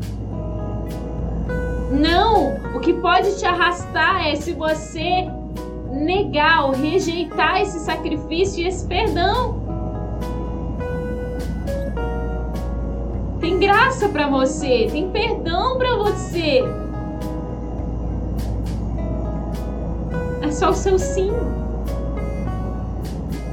Não, 1.89 2.56
o 2.75 2.82
que 2.82 2.93
pode 2.93 3.39
te 3.39 3.45
arrastar 3.45 4.27
é 4.27 4.36
se 4.36 4.51
você 4.51 5.30
negar 5.89 6.65
ou 6.65 6.71
rejeitar 6.71 7.62
esse 7.62 7.80
sacrifício 7.80 8.65
e 8.65 8.67
esse 8.67 8.86
perdão. 8.86 9.65
Tem 13.39 13.58
graça 13.60 14.10
para 14.10 14.27
você, 14.27 14.89
tem 14.91 15.10
perdão 15.10 15.77
para 15.77 15.95
você. 15.95 16.62
Só 20.57 20.71
o 20.71 20.73
seu 20.73 20.97
sim. 20.97 21.31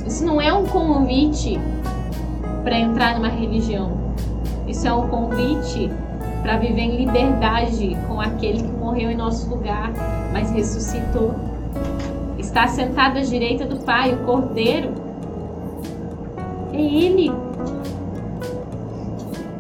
Isso 0.07 0.25
não 0.25 0.41
é 0.41 0.51
um 0.55 0.65
convite 0.65 1.61
para 2.63 2.79
entrar 2.79 3.17
numa 3.17 3.29
religião. 3.29 3.93
Isso 4.67 4.89
é 4.89 4.93
um 4.93 5.07
convite 5.09 5.91
para 6.43 6.57
viver 6.57 6.81
em 6.81 6.97
liberdade 6.97 7.95
com 8.09 8.23
aquele 8.23 8.63
que 8.63 8.73
morreu 8.73 9.11
em 9.11 9.17
nosso 9.17 9.51
lugar, 9.51 9.93
mas 10.33 10.51
ressuscitou. 10.51 11.35
Está 12.39 12.69
sentado 12.69 13.19
à 13.19 13.23
direita 13.23 13.67
do 13.67 13.77
Pai, 13.85 14.15
o 14.15 14.25
Cordeiro. 14.25 14.95
É 16.73 16.81
Ele. 16.81 17.31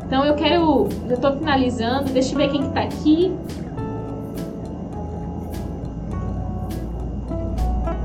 Então 0.07 0.24
eu 0.24 0.35
quero. 0.35 0.88
Eu 1.09 1.14
estou 1.14 1.33
finalizando. 1.37 2.11
Deixa 2.11 2.33
eu 2.35 2.38
ver 2.38 2.50
quem 2.50 2.66
está 2.66 2.80
aqui. 2.80 3.37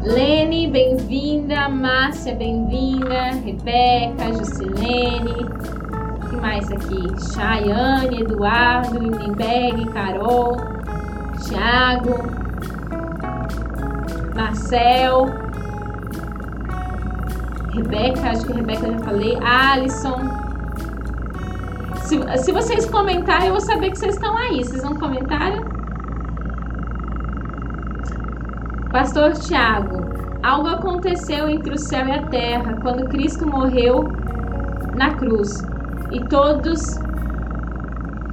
Lene, 0.09 0.67
bem-vinda. 0.67 1.69
Márcia, 1.69 2.33
bem-vinda. 2.33 3.29
Rebeca, 3.45 4.33
Juscelene. 4.33 5.45
Que 6.27 6.35
mais 6.35 6.71
aqui? 6.71 7.31
Chayane, 7.31 8.21
Eduardo, 8.21 8.97
Lindenberg, 8.97 9.85
Carol, 9.93 10.57
Thiago, 11.43 12.15
Marcel, 14.35 15.27
Rebeca, 17.71 18.31
acho 18.31 18.47
que 18.47 18.53
Rebeca 18.53 18.91
já 18.91 18.99
falei, 18.99 19.37
Alisson. 19.43 20.21
Se, 21.97 22.43
se 22.43 22.51
vocês 22.51 22.85
comentarem, 22.87 23.47
eu 23.47 23.53
vou 23.53 23.61
saber 23.61 23.91
que 23.91 23.99
vocês 23.99 24.15
estão 24.15 24.35
aí. 24.35 24.63
Vocês 24.63 24.81
não 24.81 24.95
comentaram? 24.95 25.78
Pastor 28.91 29.33
Tiago, 29.33 29.97
algo 30.41 30.67
aconteceu 30.67 31.47
entre 31.47 31.73
o 31.73 31.77
céu 31.77 32.07
e 32.07 32.11
a 32.11 32.23
terra 32.23 32.75
quando 32.81 33.07
Cristo 33.07 33.45
morreu 33.45 34.11
na 34.95 35.13
cruz. 35.13 35.63
e 36.11 36.19
todos 36.21 36.97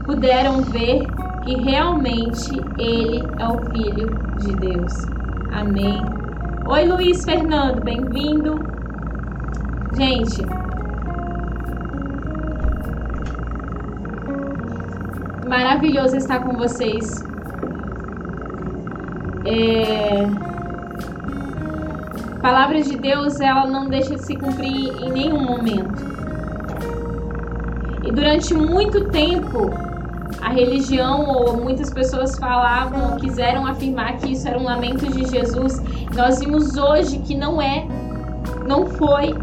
puderam 0.06 0.62
ver 0.62 1.06
que 1.44 1.56
realmente 1.56 2.52
ele 2.78 3.22
é 3.38 3.46
o 3.46 3.58
Filho 3.70 4.08
de 4.38 4.56
Deus. 4.56 5.04
Amém. 5.52 6.02
Oi, 6.66 6.84
Luiz 6.86 7.22
Fernando, 7.24 7.84
bem-vindo. 7.84 8.58
Gente, 9.94 10.42
maravilhoso 15.46 16.16
estar 16.16 16.40
com 16.40 16.56
vocês. 16.56 17.22
É... 19.44 20.45
Palavras 22.46 22.86
de 22.86 22.96
Deus, 22.96 23.40
ela 23.40 23.66
não 23.66 23.88
deixa 23.88 24.14
de 24.14 24.22
se 24.22 24.36
cumprir 24.36 24.96
em 25.02 25.10
nenhum 25.10 25.42
momento. 25.42 26.00
E 28.04 28.12
durante 28.12 28.54
muito 28.54 29.06
tempo, 29.06 29.68
a 30.40 30.50
religião 30.50 31.28
ou 31.28 31.56
muitas 31.56 31.92
pessoas 31.92 32.38
falavam, 32.38 33.16
quiseram 33.16 33.66
afirmar 33.66 34.18
que 34.18 34.30
isso 34.30 34.46
era 34.46 34.56
um 34.56 34.62
lamento 34.62 35.12
de 35.12 35.26
Jesus. 35.26 35.82
Nós 36.14 36.38
vimos 36.38 36.76
hoje 36.76 37.18
que 37.18 37.34
não 37.34 37.60
é, 37.60 37.84
não 38.64 38.86
foi. 38.86 39.34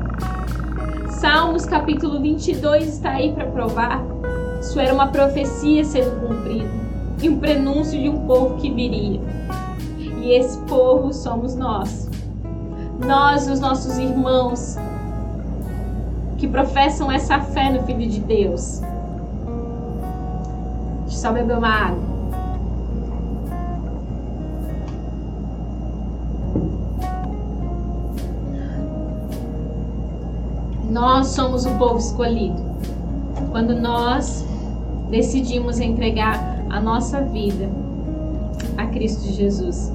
Salmos 1.10 1.66
capítulo 1.66 2.22
22 2.22 2.88
está 2.88 3.10
aí 3.10 3.34
para 3.34 3.48
provar. 3.48 4.02
Isso 4.62 4.80
era 4.80 4.94
uma 4.94 5.10
profecia 5.10 5.84
sendo 5.84 6.26
cumprida 6.26 6.70
e 7.22 7.28
um 7.28 7.38
prenúncio 7.38 8.00
de 8.00 8.08
um 8.08 8.26
povo 8.26 8.56
que 8.62 8.74
viria. 8.74 9.20
E 10.22 10.32
esse 10.32 10.58
povo 10.60 11.12
somos 11.12 11.54
nós. 11.54 12.03
Nós, 13.06 13.50
os 13.50 13.60
nossos 13.60 13.98
irmãos, 13.98 14.78
que 16.38 16.48
professam 16.48 17.12
essa 17.12 17.39
fé 17.39 17.70
no 17.70 17.84
Filho 17.84 18.10
de 18.10 18.20
Deus. 18.20 18.82
Eu 21.06 21.10
só 21.10 21.32
beber 21.34 21.58
uma 21.58 21.70
água. 21.70 22.04
Nós 30.89 31.28
somos 31.28 31.66
o 31.66 31.72
povo 31.78 31.98
escolhido. 31.98 32.62
Quando 33.52 33.76
nós 33.76 34.46
decidimos 35.10 35.80
entregar 35.80 36.39
a 36.70 36.80
nossa 36.80 37.22
vida 37.22 37.70
a 38.78 38.86
Cristo 38.88 39.28
Jesus 39.28 39.94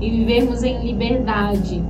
e 0.00 0.10
vivermos 0.10 0.62
em 0.62 0.80
liberdade 0.82 1.82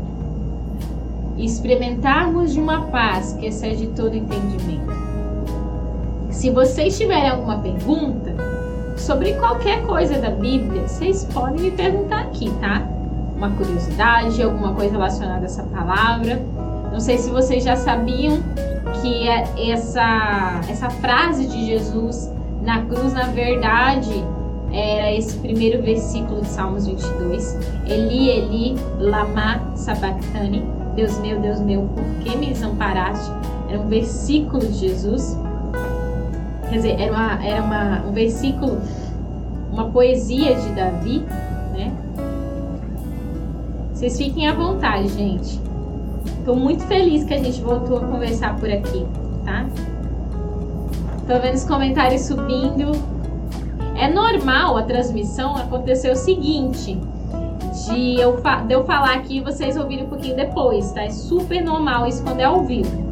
e 1.37 1.45
experimentarmos 1.45 2.53
de 2.53 2.61
uma 2.61 2.83
paz 2.87 3.33
que 3.39 3.47
excede 3.47 3.89
todo 3.89 4.15
entendimento. 4.15 4.93
Se 6.31 6.51
vocês 6.51 6.97
tiverem 6.99 7.31
alguma 7.31 7.59
pergunta 7.59 8.35
sobre 8.97 9.35
qualquer 9.35 9.83
coisa 9.87 10.19
da 10.19 10.31
Bíblia, 10.31 10.87
vocês 10.87 11.25
podem 11.33 11.61
me 11.61 11.71
perguntar 11.71 12.21
aqui, 12.21 12.51
tá? 12.61 12.83
Uma 13.37 13.51
curiosidade, 13.51 14.43
alguma 14.43 14.73
coisa 14.75 14.93
relacionada 14.93 15.43
a 15.43 15.45
essa 15.45 15.63
palavra. 15.65 16.41
Não 16.93 17.01
sei 17.01 17.19
se 17.19 17.31
vocês 17.31 17.65
já 17.65 17.77
sabiam 17.77 18.39
que 19.01 19.29
é 19.29 19.71
essa, 19.71 20.61
essa 20.69 20.91
frase 20.91 21.47
de 21.47 21.67
Jesus 21.67 22.31
na 22.63 22.83
cruz, 22.83 23.13
na 23.13 23.25
verdade, 23.25 24.25
era 24.73 25.13
esse 25.13 25.37
primeiro 25.39 25.83
versículo 25.83 26.41
de 26.41 26.49
Salmos 26.49 26.87
22. 26.87 27.59
Eli, 27.87 28.31
Eli, 28.31 28.77
lama 28.99 29.61
sabachthani. 29.77 30.65
Deus 30.95 31.19
meu, 31.19 31.41
Deus 31.41 31.61
meu, 31.61 31.83
por 31.83 32.05
que 32.23 32.37
me 32.37 32.47
desamparaste? 32.47 33.31
Era 33.69 33.81
um 33.81 33.89
versículo 33.89 34.65
de 34.67 34.75
Jesus. 34.75 35.37
Quer 36.69 36.77
dizer, 36.77 37.01
era, 37.01 37.13
uma, 37.13 37.45
era 37.45 37.63
uma, 37.63 38.03
um 38.09 38.13
versículo, 38.13 38.81
uma 39.73 39.91
poesia 39.91 40.55
de 40.55 40.69
Davi, 40.71 41.19
né? 41.73 41.93
Vocês 43.93 44.17
fiquem 44.17 44.49
à 44.49 44.55
vontade, 44.55 45.09
gente. 45.09 45.61
Estou 46.39 46.57
muito 46.57 46.85
feliz 46.85 47.25
que 47.25 47.35
a 47.35 47.43
gente 47.43 47.61
voltou 47.61 47.99
a 47.99 48.01
conversar 48.01 48.57
por 48.59 48.71
aqui, 48.71 49.07
tá? 49.45 49.67
Tô 51.27 51.41
vendo 51.41 51.55
os 51.55 51.65
comentários 51.65 52.23
subindo. 52.23 52.93
É 53.97 54.09
normal 54.09 54.77
a 54.77 54.83
transmissão 54.83 55.57
acontecer 55.57 56.11
o 56.11 56.17
seguinte: 56.17 57.01
de 57.75 58.21
eu, 58.21 58.41
de 58.67 58.73
eu 58.73 58.85
falar 58.85 59.15
aqui 59.15 59.39
e 59.39 59.41
vocês 59.41 59.77
ouvirem 59.77 60.05
um 60.05 60.09
pouquinho 60.09 60.37
depois, 60.37 60.93
tá? 60.93 61.03
É 61.03 61.11
super 61.11 61.63
normal 61.63 62.07
isso 62.07 62.23
quando 62.23 62.41
é 62.41 62.45
ao 62.45 62.65
vivo. 62.65 63.05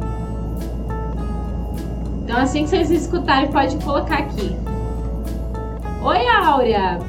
Então, 2.23 2.37
assim 2.37 2.63
que 2.63 2.69
vocês 2.69 2.89
escutarem, 2.89 3.51
pode 3.51 3.75
colocar 3.83 4.19
aqui. 4.19 4.55
Oi, 6.01 6.27
Áurea! 6.27 6.99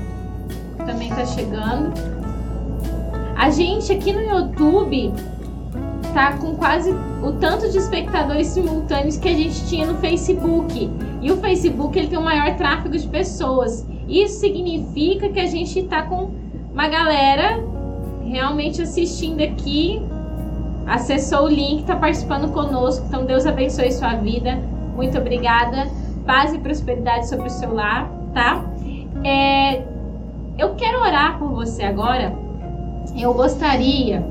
Também 0.84 1.08
tá 1.10 1.24
chegando. 1.24 1.92
A 3.36 3.48
gente 3.50 3.92
aqui 3.92 4.12
no 4.12 4.20
YouTube 4.20 5.12
tá 6.12 6.36
com 6.36 6.54
quase 6.56 6.90
o 7.22 7.32
tanto 7.40 7.70
de 7.70 7.78
espectadores 7.78 8.48
simultâneos 8.48 9.16
que 9.16 9.28
a 9.28 9.34
gente 9.34 9.64
tinha 9.66 9.86
no 9.86 9.96
Facebook. 9.98 10.90
E 11.22 11.32
o 11.32 11.36
Facebook 11.38 11.98
ele 11.98 12.08
tem 12.08 12.18
o 12.18 12.22
maior 12.22 12.56
tráfego 12.56 12.96
de 12.96 13.06
pessoas. 13.08 13.86
Isso 14.08 14.40
significa 14.40 15.28
que 15.28 15.40
a 15.40 15.46
gente 15.46 15.84
tá 15.84 16.02
com 16.02 16.43
uma 16.74 16.88
galera 16.88 17.64
realmente 18.26 18.82
assistindo 18.82 19.40
aqui, 19.40 20.02
acessou 20.84 21.44
o 21.44 21.48
link, 21.48 21.82
está 21.82 21.94
participando 21.94 22.52
conosco. 22.52 23.06
Então 23.06 23.24
Deus 23.24 23.46
abençoe 23.46 23.92
sua 23.92 24.16
vida. 24.16 24.58
Muito 24.96 25.16
obrigada. 25.16 25.88
Paz 26.26 26.52
e 26.52 26.58
prosperidade 26.58 27.28
sobre 27.28 27.46
o 27.46 27.50
seu 27.50 27.72
lar, 27.72 28.10
tá? 28.34 28.64
É, 29.22 29.82
eu 30.58 30.74
quero 30.74 31.00
orar 31.00 31.38
por 31.38 31.50
você 31.50 31.84
agora. 31.84 32.34
Eu 33.16 33.32
gostaria 33.34 34.26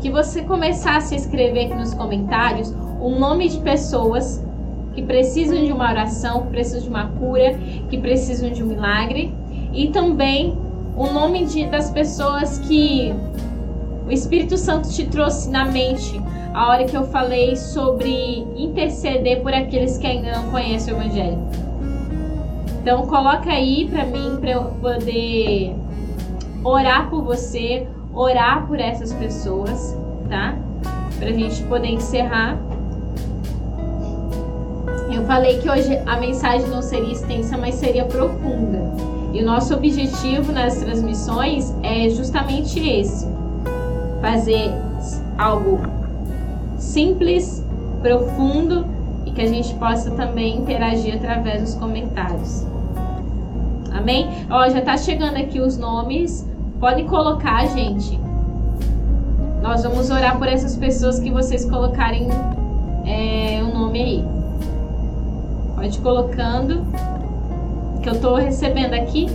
que 0.00 0.10
você 0.10 0.42
começasse 0.42 1.14
a 1.14 1.16
escrever 1.16 1.66
aqui 1.66 1.74
nos 1.74 1.92
comentários 1.92 2.72
o 3.00 3.10
nome 3.10 3.48
de 3.48 3.58
pessoas 3.60 4.46
que 4.94 5.02
precisam 5.02 5.64
de 5.64 5.72
uma 5.72 5.90
oração, 5.90 6.42
que 6.42 6.50
precisam 6.50 6.82
de 6.82 6.88
uma 6.88 7.08
cura, 7.08 7.58
que 7.90 7.98
precisam 7.98 8.50
de 8.50 8.62
um 8.62 8.66
milagre 8.66 9.34
e 9.72 9.88
também 9.88 10.56
o 10.96 11.06
nome 11.06 11.44
de, 11.46 11.66
das 11.66 11.90
pessoas 11.90 12.58
que 12.58 13.14
o 14.06 14.12
Espírito 14.12 14.56
Santo 14.56 14.88
te 14.90 15.06
trouxe 15.06 15.50
na 15.50 15.64
mente 15.64 16.20
a 16.52 16.68
hora 16.68 16.84
que 16.84 16.96
eu 16.96 17.04
falei 17.04 17.56
sobre 17.56 18.46
interceder 18.56 19.42
por 19.42 19.52
aqueles 19.52 19.98
que 19.98 20.06
ainda 20.06 20.32
não 20.32 20.50
conhecem 20.50 20.94
o 20.94 20.96
Evangelho. 20.98 21.38
Então 22.80 23.06
coloca 23.06 23.50
aí 23.50 23.88
para 23.90 24.04
mim 24.04 24.36
para 24.40 24.50
eu 24.50 24.64
poder 24.80 25.74
orar 26.62 27.10
por 27.10 27.22
você, 27.22 27.88
orar 28.12 28.66
por 28.66 28.78
essas 28.78 29.12
pessoas, 29.14 29.96
tá? 30.28 30.56
Pra 31.18 31.32
gente 31.32 31.62
poder 31.64 31.88
encerrar. 31.88 32.58
Eu 35.12 35.24
falei 35.26 35.58
que 35.58 35.68
hoje 35.68 35.98
a 36.06 36.16
mensagem 36.18 36.68
não 36.68 36.82
seria 36.82 37.12
extensa, 37.12 37.56
mas 37.56 37.74
seria 37.76 38.04
profunda. 38.04 39.13
E 39.34 39.42
o 39.42 39.44
nosso 39.44 39.74
objetivo 39.74 40.52
nas 40.52 40.76
transmissões 40.76 41.74
é 41.82 42.08
justamente 42.08 42.80
esse: 42.80 43.28
fazer 44.22 44.70
algo 45.36 45.80
simples, 46.78 47.62
profundo 48.00 48.86
e 49.26 49.32
que 49.32 49.42
a 49.42 49.46
gente 49.46 49.74
possa 49.74 50.10
também 50.12 50.56
interagir 50.56 51.14
através 51.14 51.60
dos 51.60 51.74
comentários. 51.74 52.64
Amém? 53.92 54.26
Ó, 54.48 54.66
já 54.70 54.80
tá 54.80 54.96
chegando 54.96 55.36
aqui 55.36 55.60
os 55.60 55.76
nomes 55.76 56.46
Pode 56.84 57.04
colocar, 57.04 57.66
gente. 57.68 58.20
Nós 59.62 59.82
vamos 59.84 60.10
orar 60.10 60.36
por 60.36 60.46
essas 60.46 60.76
pessoas 60.76 61.18
que 61.18 61.30
vocês 61.30 61.64
colocarem 61.64 62.28
é, 63.06 63.62
o 63.62 63.72
nome 63.72 64.02
aí. 64.02 64.24
Pode 65.74 65.96
ir 65.96 66.02
colocando. 66.02 66.84
Que 68.04 68.10
eu 68.10 68.20
tô 68.20 68.34
recebendo 68.34 68.92
aqui. 68.92 69.30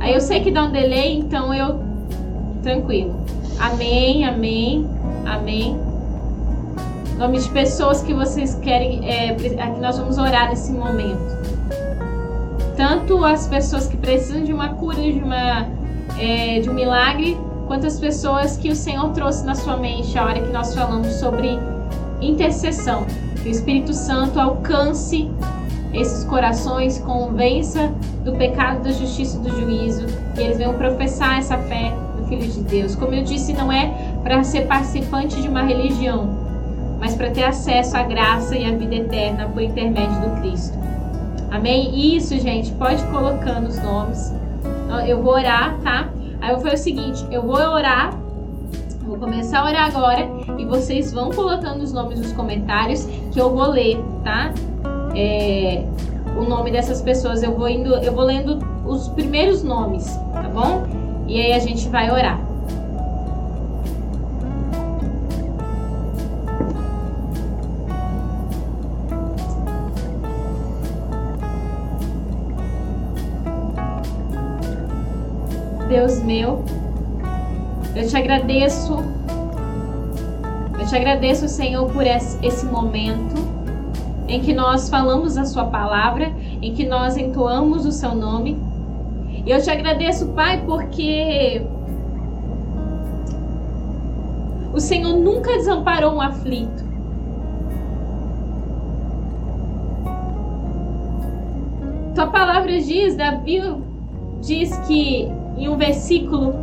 Aí 0.00 0.12
eu 0.12 0.20
sei 0.20 0.40
que 0.40 0.50
dá 0.50 0.64
um 0.64 0.72
delay, 0.72 1.18
então 1.18 1.54
eu. 1.54 1.80
Tranquilo. 2.64 3.14
Amém, 3.60 4.24
amém, 4.24 4.90
amém. 5.24 5.78
Nome 7.16 7.38
de 7.38 7.48
pessoas 7.50 8.02
que 8.02 8.12
vocês 8.12 8.56
querem. 8.56 9.08
É, 9.08 9.34
que 9.34 9.80
nós 9.80 9.96
vamos 9.96 10.18
orar 10.18 10.48
nesse 10.48 10.72
momento. 10.72 11.38
Tanto 12.76 13.24
as 13.24 13.46
pessoas 13.46 13.86
que 13.86 13.96
precisam 13.96 14.42
de 14.42 14.52
uma 14.52 14.70
cura, 14.70 15.00
de 15.00 15.20
uma 15.20 15.68
é, 16.18 16.58
de 16.58 16.68
um 16.68 16.74
milagre, 16.74 17.38
quantas 17.68 18.00
pessoas 18.00 18.56
que 18.56 18.68
o 18.68 18.74
Senhor 18.74 19.10
trouxe 19.10 19.46
na 19.46 19.54
sua 19.54 19.76
mente 19.76 20.18
a 20.18 20.24
hora 20.24 20.40
que 20.40 20.52
nós 20.52 20.74
falamos 20.74 21.12
sobre 21.12 21.56
intercessão. 22.20 23.06
Que 23.40 23.48
o 23.48 23.52
Espírito 23.52 23.94
Santo 23.94 24.40
alcance 24.40 25.30
esses 25.92 26.24
corações, 26.24 26.98
convença 26.98 27.92
do 28.24 28.32
pecado, 28.32 28.82
da 28.82 28.90
justiça 28.90 29.38
e 29.38 29.40
do 29.40 29.50
juízo, 29.60 30.06
que 30.34 30.40
eles 30.40 30.58
venham 30.58 30.74
professar 30.74 31.38
essa 31.38 31.56
fé 31.58 31.92
no 32.18 32.26
Filho 32.26 32.46
de 32.46 32.60
Deus. 32.62 32.94
Como 32.94 33.14
eu 33.14 33.24
disse, 33.24 33.52
não 33.52 33.72
é 33.72 33.92
para 34.22 34.42
ser 34.44 34.66
participante 34.66 35.40
de 35.40 35.48
uma 35.48 35.62
religião, 35.62 36.28
mas 37.00 37.14
para 37.14 37.30
ter 37.30 37.44
acesso 37.44 37.96
à 37.96 38.02
graça 38.02 38.56
e 38.56 38.64
à 38.64 38.76
vida 38.76 38.94
eterna 38.94 39.48
por 39.48 39.62
intermédio 39.62 40.20
do 40.20 40.40
Cristo. 40.40 40.76
Amém? 41.50 42.16
Isso, 42.16 42.38
gente, 42.38 42.72
pode 42.72 43.02
colocando 43.04 43.68
os 43.68 43.82
nomes. 43.82 44.32
Eu 45.06 45.22
vou 45.22 45.34
orar, 45.34 45.78
tá? 45.82 46.08
Aí 46.40 46.50
eu 46.50 46.58
falei 46.58 46.74
o 46.74 46.78
seguinte: 46.78 47.26
eu 47.30 47.42
vou 47.42 47.56
orar, 47.56 48.12
vou 49.02 49.16
começar 49.16 49.60
a 49.60 49.64
orar 49.64 49.86
agora 49.86 50.28
e 50.58 50.64
vocês 50.64 51.12
vão 51.12 51.30
colocando 51.30 51.82
os 51.82 51.92
nomes 51.92 52.18
nos 52.18 52.32
comentários 52.32 53.06
que 53.32 53.40
eu 53.40 53.54
vou 53.54 53.70
ler, 53.70 53.98
tá? 54.22 54.52
É, 55.20 55.82
o 56.36 56.44
nome 56.44 56.70
dessas 56.70 57.02
pessoas 57.02 57.42
eu 57.42 57.52
vou 57.52 57.68
indo, 57.68 57.92
eu 57.96 58.12
vou 58.12 58.22
lendo 58.22 58.64
os 58.86 59.08
primeiros 59.08 59.64
nomes, 59.64 60.06
tá 60.32 60.48
bom? 60.48 60.86
E 61.26 61.40
aí 61.40 61.52
a 61.54 61.58
gente 61.58 61.88
vai 61.88 62.08
orar. 62.08 62.40
Deus 75.88 76.22
meu, 76.22 76.64
eu 77.96 78.06
te 78.06 78.16
agradeço. 78.16 78.98
Eu 80.78 80.86
te 80.86 80.94
agradeço, 80.94 81.48
Senhor, 81.48 81.90
por 81.90 82.06
esse 82.06 82.64
momento 82.66 83.57
em 84.28 84.40
que 84.40 84.52
nós 84.52 84.88
falamos 84.88 85.36
a 85.38 85.44
Sua 85.44 85.64
palavra, 85.64 86.32
em 86.60 86.74
que 86.74 86.86
nós 86.86 87.16
entoamos 87.16 87.86
o 87.86 87.90
Seu 87.90 88.14
nome. 88.14 88.60
E 89.44 89.50
eu 89.50 89.60
te 89.62 89.70
agradeço, 89.70 90.28
Pai, 90.28 90.62
porque 90.66 91.62
o 94.74 94.78
Senhor 94.78 95.16
nunca 95.16 95.50
desamparou 95.52 96.14
um 96.14 96.20
aflito. 96.20 96.86
Tua 102.14 102.26
palavra 102.26 102.80
diz, 102.80 103.16
Davi 103.16 103.62
diz 104.42 104.76
que 104.86 105.28
em 105.56 105.68
um 105.68 105.76
versículo 105.76 106.54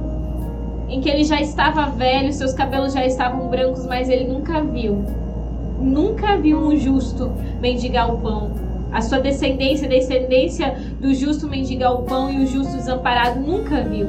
em 0.87 1.01
que 1.01 1.09
ele 1.09 1.23
já 1.23 1.41
estava 1.41 1.87
velho, 1.87 2.31
seus 2.31 2.53
cabelos 2.53 2.93
já 2.93 3.05
estavam 3.05 3.47
brancos, 3.47 3.85
mas 3.85 4.07
ele 4.07 4.31
nunca 4.31 4.61
viu. 4.61 5.03
Nunca 5.79 6.37
viu 6.37 6.59
um 6.59 6.75
justo 6.75 7.31
mendigar 7.61 8.13
o 8.13 8.19
pão. 8.19 8.51
A 8.91 9.01
sua 9.01 9.19
descendência, 9.19 9.87
a 9.87 9.89
descendência 9.89 10.77
do 10.99 11.13
justo 11.13 11.47
mendigar 11.47 11.93
o 11.93 12.03
pão 12.03 12.31
e 12.31 12.43
o 12.43 12.47
justo 12.47 12.75
desamparado, 12.75 13.39
nunca 13.39 13.81
viu. 13.83 14.07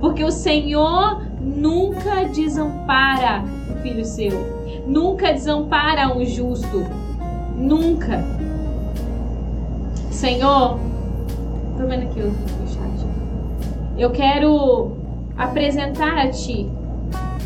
Porque 0.00 0.22
o 0.22 0.30
Senhor 0.30 1.22
nunca 1.40 2.24
desampara 2.24 3.42
o 3.70 3.82
filho 3.82 4.04
seu. 4.04 4.32
Nunca 4.86 5.32
desampara 5.32 6.14
um 6.14 6.24
justo. 6.24 6.84
Nunca. 7.56 8.24
Senhor, 10.10 10.78
tô 11.78 11.86
vendo 11.86 12.04
aqui 12.04 12.20
o 12.20 12.32
eu 14.00 14.10
quero 14.10 14.92
apresentar 15.36 16.16
a 16.16 16.30
Ti 16.30 16.66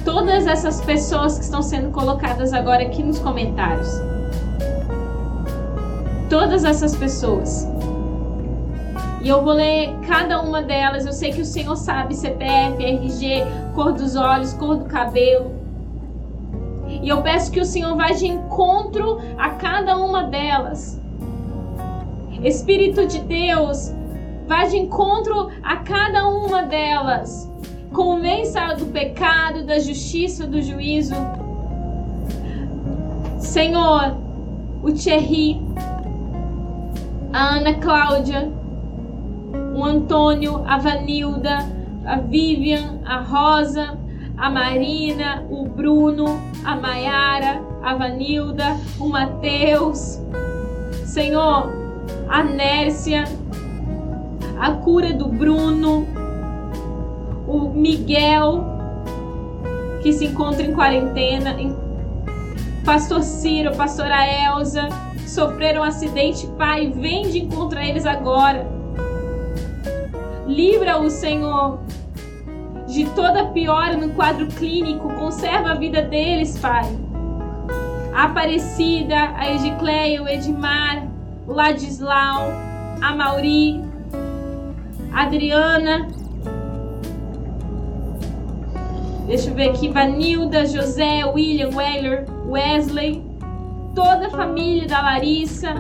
todas 0.05 0.47
essas 0.47 0.81
pessoas 0.81 1.39
que 1.39 1.45
estão 1.45 1.63
sendo 1.63 1.91
colocadas 1.91 2.53
agora 2.53 2.83
aqui 2.83 3.03
nos 3.03 3.19
comentários. 3.19 3.89
Todas 6.29 6.65
essas 6.65 6.95
pessoas. 6.97 7.69
E 9.23 9.29
eu 9.29 9.43
vou 9.43 9.55
ler 9.55 9.95
cada 10.07 10.41
uma 10.41 10.63
delas. 10.63 11.07
Eu 11.07 11.13
sei 11.13 11.33
que 11.33 11.41
o 11.41 11.45
Senhor 11.45 11.77
sabe 11.77 12.15
CPF, 12.15 12.85
RG, 12.85 13.45
cor 13.75 13.93
dos 13.93 14.17
olhos, 14.17 14.53
cor 14.53 14.77
do 14.77 14.85
cabelo. 14.85 15.51
E 16.89 17.09
eu 17.09 17.23
peço 17.23 17.51
que 17.51 17.61
o 17.61 17.65
Senhor 17.65 17.97
vá 17.97 18.09
de 18.09 18.27
encontro 18.27 19.19
a 19.39 19.51
cada 19.51 19.97
uma 19.97 20.25
delas. 20.25 21.01
Espírito 22.43 23.07
de 23.07 23.21
Deus, 23.21 23.95
Vá 24.47 24.67
de 24.67 24.77
encontro 24.77 25.51
a 25.63 25.77
cada 25.77 26.29
uma 26.29 26.63
delas. 26.63 27.51
Convença 27.95 28.75
do 28.75 28.87
pecado, 28.87 29.65
da 29.65 29.79
justiça, 29.79 30.49
do 30.49 30.61
juízo. 30.61 31.15
Senhor, 33.39 34.17
o 34.83 34.91
Thierry, 34.91 35.63
a 37.33 37.55
Ana 37.55 37.75
Cláudia, 37.75 38.51
o 39.77 39.85
Antônio, 39.85 40.65
a 40.67 40.77
Vanilda, 40.77 41.59
a 42.05 42.17
Vivian, 42.17 42.99
a 43.05 43.21
Rosa, 43.21 43.97
a 44.39 44.51
Marina, 44.51 45.47
o 45.49 45.65
Bruno, 45.69 46.41
a 46.65 46.75
Maiara, 46.75 47.63
a 47.81 47.95
Vanilda, 47.95 48.77
o 48.99 49.09
Mateus. 49.09 50.21
Senhor, 51.05 51.73
a 52.29 52.43
Nércia, 52.43 53.23
a 54.59 54.73
cura 54.73 55.13
do 55.13 55.29
Bruno, 55.29 56.24
o 57.55 57.71
Miguel, 57.71 58.65
que 60.03 60.13
se 60.13 60.27
encontra 60.27 60.65
em 60.65 60.75
quarentena, 60.75 61.57
Pastor 62.85 63.23
Ciro, 63.23 63.75
Pastora 63.77 64.27
Elza, 64.27 64.89
sofreram 65.27 65.83
um 65.83 65.85
acidente, 65.85 66.47
Pai, 66.59 66.91
vem 66.91 67.31
de 67.31 67.39
encontro 67.39 67.79
a 67.79 67.87
eles 67.87 68.05
agora. 68.05 68.67
Livra 70.47 70.99
o 70.99 71.09
Senhor 71.09 71.79
de 72.87 73.07
toda 73.11 73.47
piora 73.47 73.97
no 73.97 74.11
quadro 74.11 74.47
clínico, 74.49 75.09
conserva 75.15 75.71
a 75.71 75.75
vida 75.75 76.03
deles, 76.03 76.59
Pai. 76.59 76.85
A 78.13 78.25
Aparecida, 78.25 79.33
a 79.37 79.51
Edicleia, 79.51 80.23
o 80.23 80.29
Edmar, 80.29 81.09
o 81.47 81.53
Ladislau, 81.53 82.43
a 83.01 83.15
Mauri, 83.15 83.83
Adriana. 85.13 86.24
Deixa 89.35 89.51
eu 89.51 89.55
ver 89.57 89.71
aqui, 89.71 89.89
Vanilda, 89.89 90.65
José, 90.65 91.25
William, 91.25 91.71
Weller, 91.75 92.25
Wesley, 92.47 93.21
toda 93.93 94.29
a 94.29 94.31
família 94.31 94.87
da 94.87 95.03
Larissa, 95.03 95.75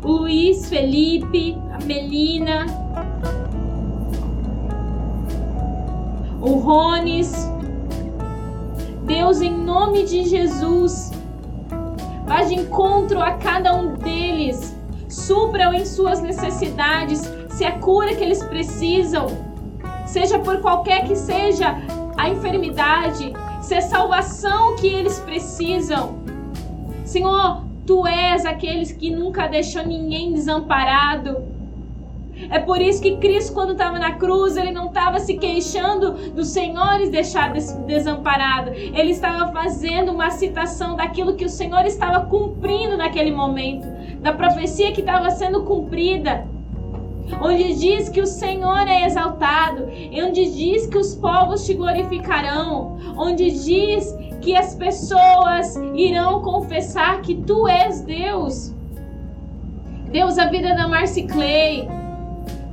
o 0.00 0.12
Luiz, 0.12 0.68
Felipe, 0.68 1.58
a 1.72 1.84
Melina, 1.84 2.66
o 6.40 6.52
Rones. 6.60 7.34
Deus, 9.06 9.40
em 9.40 9.50
nome 9.50 10.04
de 10.04 10.22
Jesus, 10.26 11.10
vá 12.26 12.44
de 12.44 12.54
encontro 12.54 13.20
a 13.20 13.32
cada 13.32 13.74
um 13.74 13.94
deles, 13.94 14.72
supra 15.08 15.74
em 15.74 15.84
suas 15.84 16.22
necessidades, 16.22 17.28
se 17.48 17.64
é 17.64 17.72
cura 17.72 18.14
que 18.14 18.22
eles 18.22 18.40
precisam, 18.44 19.26
seja 20.06 20.38
por 20.38 20.60
qualquer 20.60 21.08
que 21.08 21.16
seja 21.16 21.76
a 22.16 22.28
enfermidade, 22.28 23.32
se 23.60 23.74
é 23.74 23.80
salvação 23.80 24.76
que 24.76 24.86
eles 24.86 25.18
precisam. 25.20 26.18
Senhor, 27.04 27.64
tu 27.86 28.06
és 28.06 28.44
aqueles 28.44 28.90
que 28.92 29.10
nunca 29.10 29.46
deixou 29.46 29.86
ninguém 29.86 30.32
desamparado. 30.32 31.44
É 32.50 32.58
por 32.58 32.82
isso 32.82 33.00
que 33.00 33.16
Cristo, 33.16 33.54
quando 33.54 33.72
estava 33.72 33.98
na 33.98 34.12
cruz, 34.12 34.56
ele 34.56 34.70
não 34.70 34.86
estava 34.86 35.18
se 35.18 35.38
queixando 35.38 36.12
dos 36.32 36.48
senhores 36.48 37.10
deixar 37.10 37.52
desamparado. 37.52 38.70
Ele 38.72 39.12
estava 39.12 39.50
fazendo 39.52 40.12
uma 40.12 40.30
citação 40.30 40.96
daquilo 40.96 41.34
que 41.34 41.46
o 41.46 41.48
Senhor 41.48 41.86
estava 41.86 42.26
cumprindo 42.26 42.96
naquele 42.96 43.30
momento, 43.30 43.86
da 44.20 44.32
profecia 44.32 44.92
que 44.92 45.00
estava 45.00 45.30
sendo 45.30 45.64
cumprida 45.64 46.46
onde 47.40 47.74
diz 47.74 48.08
que 48.08 48.20
o 48.20 48.26
Senhor 48.26 48.86
é 48.88 49.06
exaltado, 49.06 49.88
onde 50.24 50.50
diz 50.52 50.86
que 50.86 50.98
os 50.98 51.14
povos 51.14 51.64
te 51.64 51.74
glorificarão, 51.74 52.96
onde 53.16 53.50
diz 53.50 54.14
que 54.40 54.56
as 54.56 54.74
pessoas 54.74 55.76
irão 55.94 56.40
confessar 56.42 57.20
que 57.22 57.34
tu 57.34 57.66
és 57.66 58.00
Deus. 58.02 58.72
Deus, 60.10 60.38
a 60.38 60.46
vida 60.46 60.74
da 60.74 60.86
Marcy 60.86 61.24
Clay. 61.24 61.88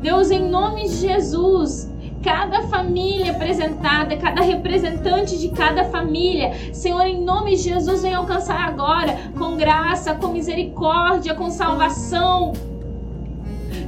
Deus, 0.02 0.30
em 0.32 0.48
nome 0.50 0.84
de 0.84 0.96
Jesus, 0.98 1.90
cada 2.22 2.62
família 2.64 3.32
apresentada, 3.32 4.16
cada 4.18 4.42
representante 4.42 5.38
de 5.38 5.50
cada 5.50 5.86
família. 5.86 6.54
Senhor, 6.74 7.02
em 7.02 7.22
nome 7.22 7.52
de 7.56 7.64
Jesus, 7.64 8.04
vem 8.04 8.14
alcançar 8.14 8.68
agora 8.68 9.18
com 9.38 9.58
graça, 9.58 10.14
com 10.14 10.28
misericórdia, 10.28 11.34
com 11.34 11.50
salvação 11.50 12.54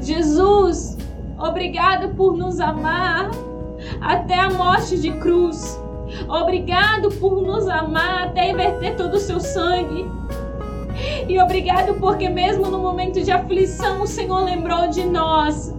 Jesus, 0.06 0.98
obrigado 1.40 2.10
por 2.16 2.38
nos 2.38 2.60
amar 2.60 3.32
até 4.00 4.40
a 4.40 4.52
morte 4.52 5.00
de 5.00 5.12
cruz. 5.14 5.80
Obrigado 6.30 7.10
por 7.14 7.42
nos 7.42 7.68
amar 7.68 8.28
até 8.28 8.52
inverter 8.52 8.96
todo 8.96 9.16
o 9.16 9.20
seu 9.20 9.40
sangue. 9.40 10.06
E 11.28 11.40
obrigado 11.40 11.96
porque 11.96 12.30
mesmo 12.30 12.68
no 12.68 12.78
momento 12.78 13.22
de 13.24 13.32
aflição 13.32 14.04
o 14.04 14.08
Senhor 14.08 14.44
lembrou 14.44 14.88
de 14.90 15.04
nós. 15.06 15.74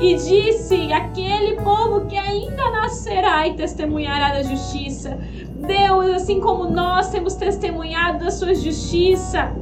e 0.00 0.14
disse: 0.14 0.92
aquele 0.92 1.56
povo 1.56 2.06
que 2.06 2.16
ainda 2.16 2.70
nascerá 2.70 3.46
e 3.46 3.54
testemunhará 3.54 4.30
da 4.30 4.42
justiça. 4.42 5.18
Deus, 5.56 6.10
assim 6.14 6.40
como 6.40 6.70
nós 6.70 7.10
temos 7.10 7.34
testemunhado 7.34 8.24
da 8.24 8.30
sua 8.30 8.54
justiça, 8.54 9.52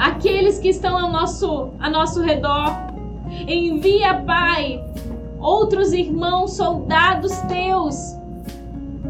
aqueles 0.00 0.58
que 0.58 0.68
estão 0.70 0.96
ao 0.96 1.12
nosso, 1.12 1.68
a 1.78 1.90
nosso 1.90 2.22
redor, 2.22 2.74
envia, 3.46 4.14
Pai, 4.14 4.82
outros 5.38 5.92
irmãos, 5.92 6.54
soldados 6.54 7.36
teus, 7.40 8.16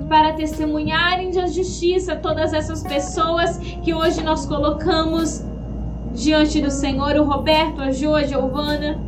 para 0.09 0.33
testemunharem 0.33 1.31
da 1.31 1.47
justiça 1.47 2.17
todas 2.17 2.53
essas 2.53 2.83
pessoas 2.83 3.59
que 3.59 3.95
hoje 3.95 4.21
nós 4.25 4.45
colocamos 4.45 5.45
diante 6.13 6.61
do 6.61 6.73
Senhor, 6.73 7.15
o 7.15 7.23
Roberto, 7.23 7.81
a 7.81 7.93
Jo, 7.93 8.17
a 8.17 8.25
Giovana. 8.25 9.01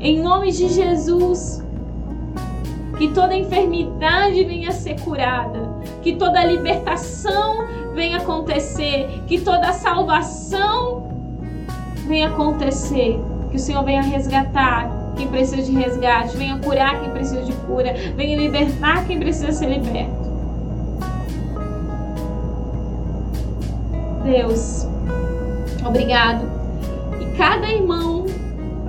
Em 0.00 0.22
nome 0.22 0.50
de 0.50 0.68
Jesus, 0.68 1.62
que 2.96 3.08
toda 3.08 3.36
enfermidade 3.36 4.42
venha 4.44 4.70
a 4.70 4.72
ser 4.72 4.98
curada, 5.02 5.70
que 6.00 6.16
toda 6.16 6.42
libertação 6.44 7.81
venha 7.94 8.18
acontecer, 8.18 9.22
que 9.26 9.40
toda 9.40 9.72
salvação 9.72 11.08
venha 12.06 12.28
acontecer, 12.28 13.20
que 13.50 13.56
o 13.56 13.58
Senhor 13.58 13.84
venha 13.84 14.02
resgatar 14.02 14.90
quem 15.16 15.28
precisa 15.28 15.62
de 15.62 15.72
resgate, 15.72 16.36
venha 16.36 16.58
curar 16.58 17.00
quem 17.00 17.10
precisa 17.10 17.42
de 17.42 17.52
cura, 17.52 17.94
venha 18.16 18.36
libertar 18.36 19.06
quem 19.06 19.18
precisa 19.18 19.52
ser 19.52 19.66
liberto. 19.66 20.32
Deus, 24.24 24.86
obrigado. 25.84 26.44
E 27.20 27.36
cada 27.36 27.68
irmão 27.68 28.24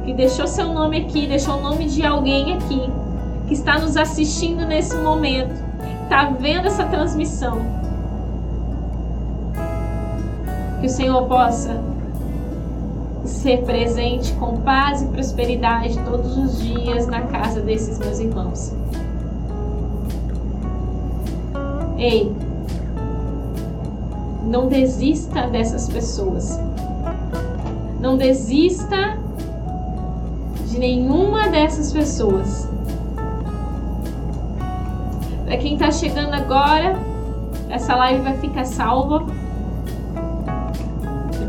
que 0.06 0.14
deixou 0.14 0.48
seu 0.48 0.68
nome 0.74 1.02
aqui, 1.02 1.28
deixou 1.28 1.58
o 1.58 1.62
nome 1.62 1.86
de 1.86 2.06
alguém 2.06 2.54
aqui, 2.54 2.90
que 3.48 3.54
está 3.54 3.80
nos 3.80 3.98
assistindo 3.98 4.66
nesse 4.66 4.96
momento, 4.98 5.54
está 6.04 6.26
vendo 6.26 6.68
essa 6.68 6.86
transmissão, 6.86 7.66
que 10.84 10.88
o 10.88 10.90
Senhor 10.90 11.26
possa 11.30 11.82
ser 13.24 13.64
presente 13.64 14.34
com 14.34 14.58
paz 14.58 15.02
e 15.02 15.06
prosperidade 15.06 15.98
todos 16.00 16.38
os 16.38 16.62
dias 16.62 17.08
na 17.08 17.22
casa 17.22 17.62
desses 17.62 17.98
meus 18.00 18.20
irmãos. 18.20 18.74
Ei, 21.98 22.36
não 24.46 24.68
desista 24.68 25.48
dessas 25.48 25.88
pessoas. 25.88 26.60
Não 28.02 28.18
desista 28.18 29.18
de 30.68 30.78
nenhuma 30.80 31.48
dessas 31.48 31.94
pessoas. 31.94 32.68
Para 35.46 35.56
quem 35.56 35.76
está 35.76 35.92
chegando 35.92 36.34
agora, 36.34 37.00
essa 37.70 37.96
live 37.96 38.22
vai 38.22 38.38
ficar 38.40 38.66
salva. 38.66 39.43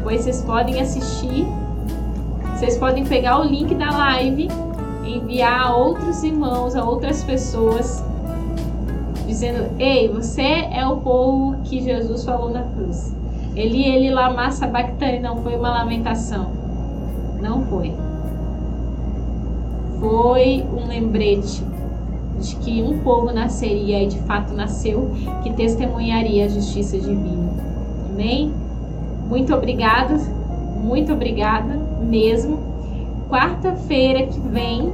Depois 0.05 0.21
vocês 0.21 0.43
podem 0.43 0.83
assistir. 0.83 1.47
Vocês 2.53 2.77
podem 2.77 3.07
pegar 3.07 3.41
o 3.41 3.45
link 3.45 3.75
da 3.75 3.91
live, 3.91 4.51
enviar 5.03 5.69
a 5.69 5.75
outros 5.75 6.23
irmãos, 6.23 6.77
a 6.77 6.85
outras 6.85 7.25
pessoas, 7.25 8.05
dizendo: 9.27 9.65
Ei, 9.79 10.13
você 10.13 10.43
é 10.43 10.87
o 10.87 10.99
povo 10.99 11.57
que 11.65 11.83
Jesus 11.83 12.23
falou 12.23 12.51
na 12.51 12.65
cruz. 12.65 13.17
Ele, 13.57 13.83
ele, 13.83 14.11
lama 14.11 14.51
sabactani, 14.51 15.21
não 15.21 15.39
foi 15.39 15.57
uma 15.57 15.71
lamentação. 15.71 16.51
Não 17.41 17.65
foi. 17.65 17.95
Foi 20.01 20.67
um 20.71 20.87
lembrete 20.87 21.65
de 22.41 22.57
que 22.57 22.83
um 22.83 22.99
povo 22.99 23.33
nasceria 23.33 24.03
e 24.03 24.07
de 24.07 24.19
fato 24.19 24.53
nasceu, 24.53 25.11
que 25.43 25.51
testemunharia 25.55 26.45
a 26.45 26.49
justiça 26.49 26.99
divina. 26.99 27.55
Amém? 28.13 28.64
Muito 29.29 29.55
obrigada, 29.55 30.16
muito 30.83 31.12
obrigada 31.12 31.75
mesmo. 32.01 32.59
Quarta-feira 33.29 34.27
que 34.27 34.39
vem, 34.39 34.93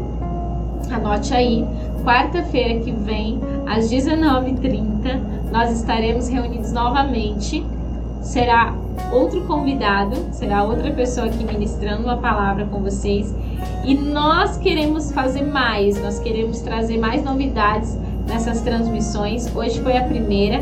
anote 0.91 1.35
aí, 1.35 1.67
quarta-feira 2.05 2.81
que 2.81 2.93
vem, 2.93 3.41
às 3.67 3.91
19h30, 3.91 5.21
nós 5.51 5.71
estaremos 5.73 6.29
reunidos 6.29 6.73
novamente. 6.73 7.65
Será 8.23 8.75
outro 9.13 9.43
convidado, 9.47 10.17
será 10.31 10.63
outra 10.63 10.91
pessoa 10.93 11.27
aqui 11.27 11.43
ministrando 11.45 12.05
uma 12.05 12.19
palavra 12.19 12.67
com 12.67 12.81
vocês. 12.81 13.35
E 13.85 13.95
nós 13.95 14.57
queremos 14.59 15.11
fazer 15.13 15.43
mais, 15.43 16.01
nós 16.03 16.19
queremos 16.19 16.61
trazer 16.61 16.99
mais 16.99 17.25
novidades 17.25 17.99
nessas 18.27 18.61
transmissões. 18.61 19.55
Hoje 19.55 19.81
foi 19.81 19.97
a 19.97 20.05
primeira, 20.05 20.61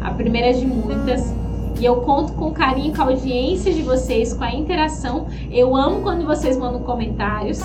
a 0.00 0.10
primeira 0.10 0.52
de 0.54 0.66
muitas. 0.66 1.41
E 1.78 1.84
eu 1.84 1.96
conto 1.96 2.32
com 2.34 2.52
carinho, 2.52 2.94
com 2.94 3.02
a 3.02 3.06
audiência 3.06 3.72
de 3.72 3.82
vocês, 3.82 4.32
com 4.34 4.44
a 4.44 4.52
interação. 4.52 5.26
Eu 5.50 5.76
amo 5.76 6.02
quando 6.02 6.26
vocês 6.26 6.56
mandam 6.56 6.82
comentários. 6.82 7.60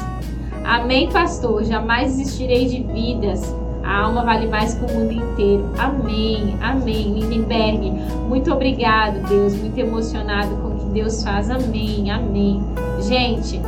Amém, 0.64 1.10
pastor. 1.12 1.64
Jamais 1.64 2.16
desistirei 2.16 2.68
de 2.68 2.84
vidas. 2.84 3.56
A 3.84 4.02
alma 4.02 4.24
vale 4.26 4.48
mais 4.48 4.74
que 4.74 4.84
o 4.84 4.94
mundo 4.94 5.14
inteiro. 5.14 5.72
Amém, 5.78 6.58
amém. 6.62 7.14
Lindenberg, 7.14 7.90
muito 8.28 8.52
obrigado, 8.52 9.26
Deus. 9.30 9.56
Muito 9.56 9.78
emocionado 9.78 10.58
com 10.58 10.68
o 10.68 10.78
que 10.78 10.86
Deus 10.90 11.24
faz. 11.24 11.50
Amém, 11.50 12.12
amém. 12.12 12.62
Gente, 13.08 13.62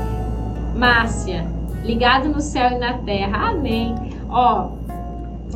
Márcia, 0.75 1.47
ligado 1.85 2.27
no 2.27 2.41
céu 2.41 2.71
e 2.71 2.79
na 2.79 2.97
terra. 2.97 3.51
Amém. 3.51 3.95
Ó, 4.29 4.71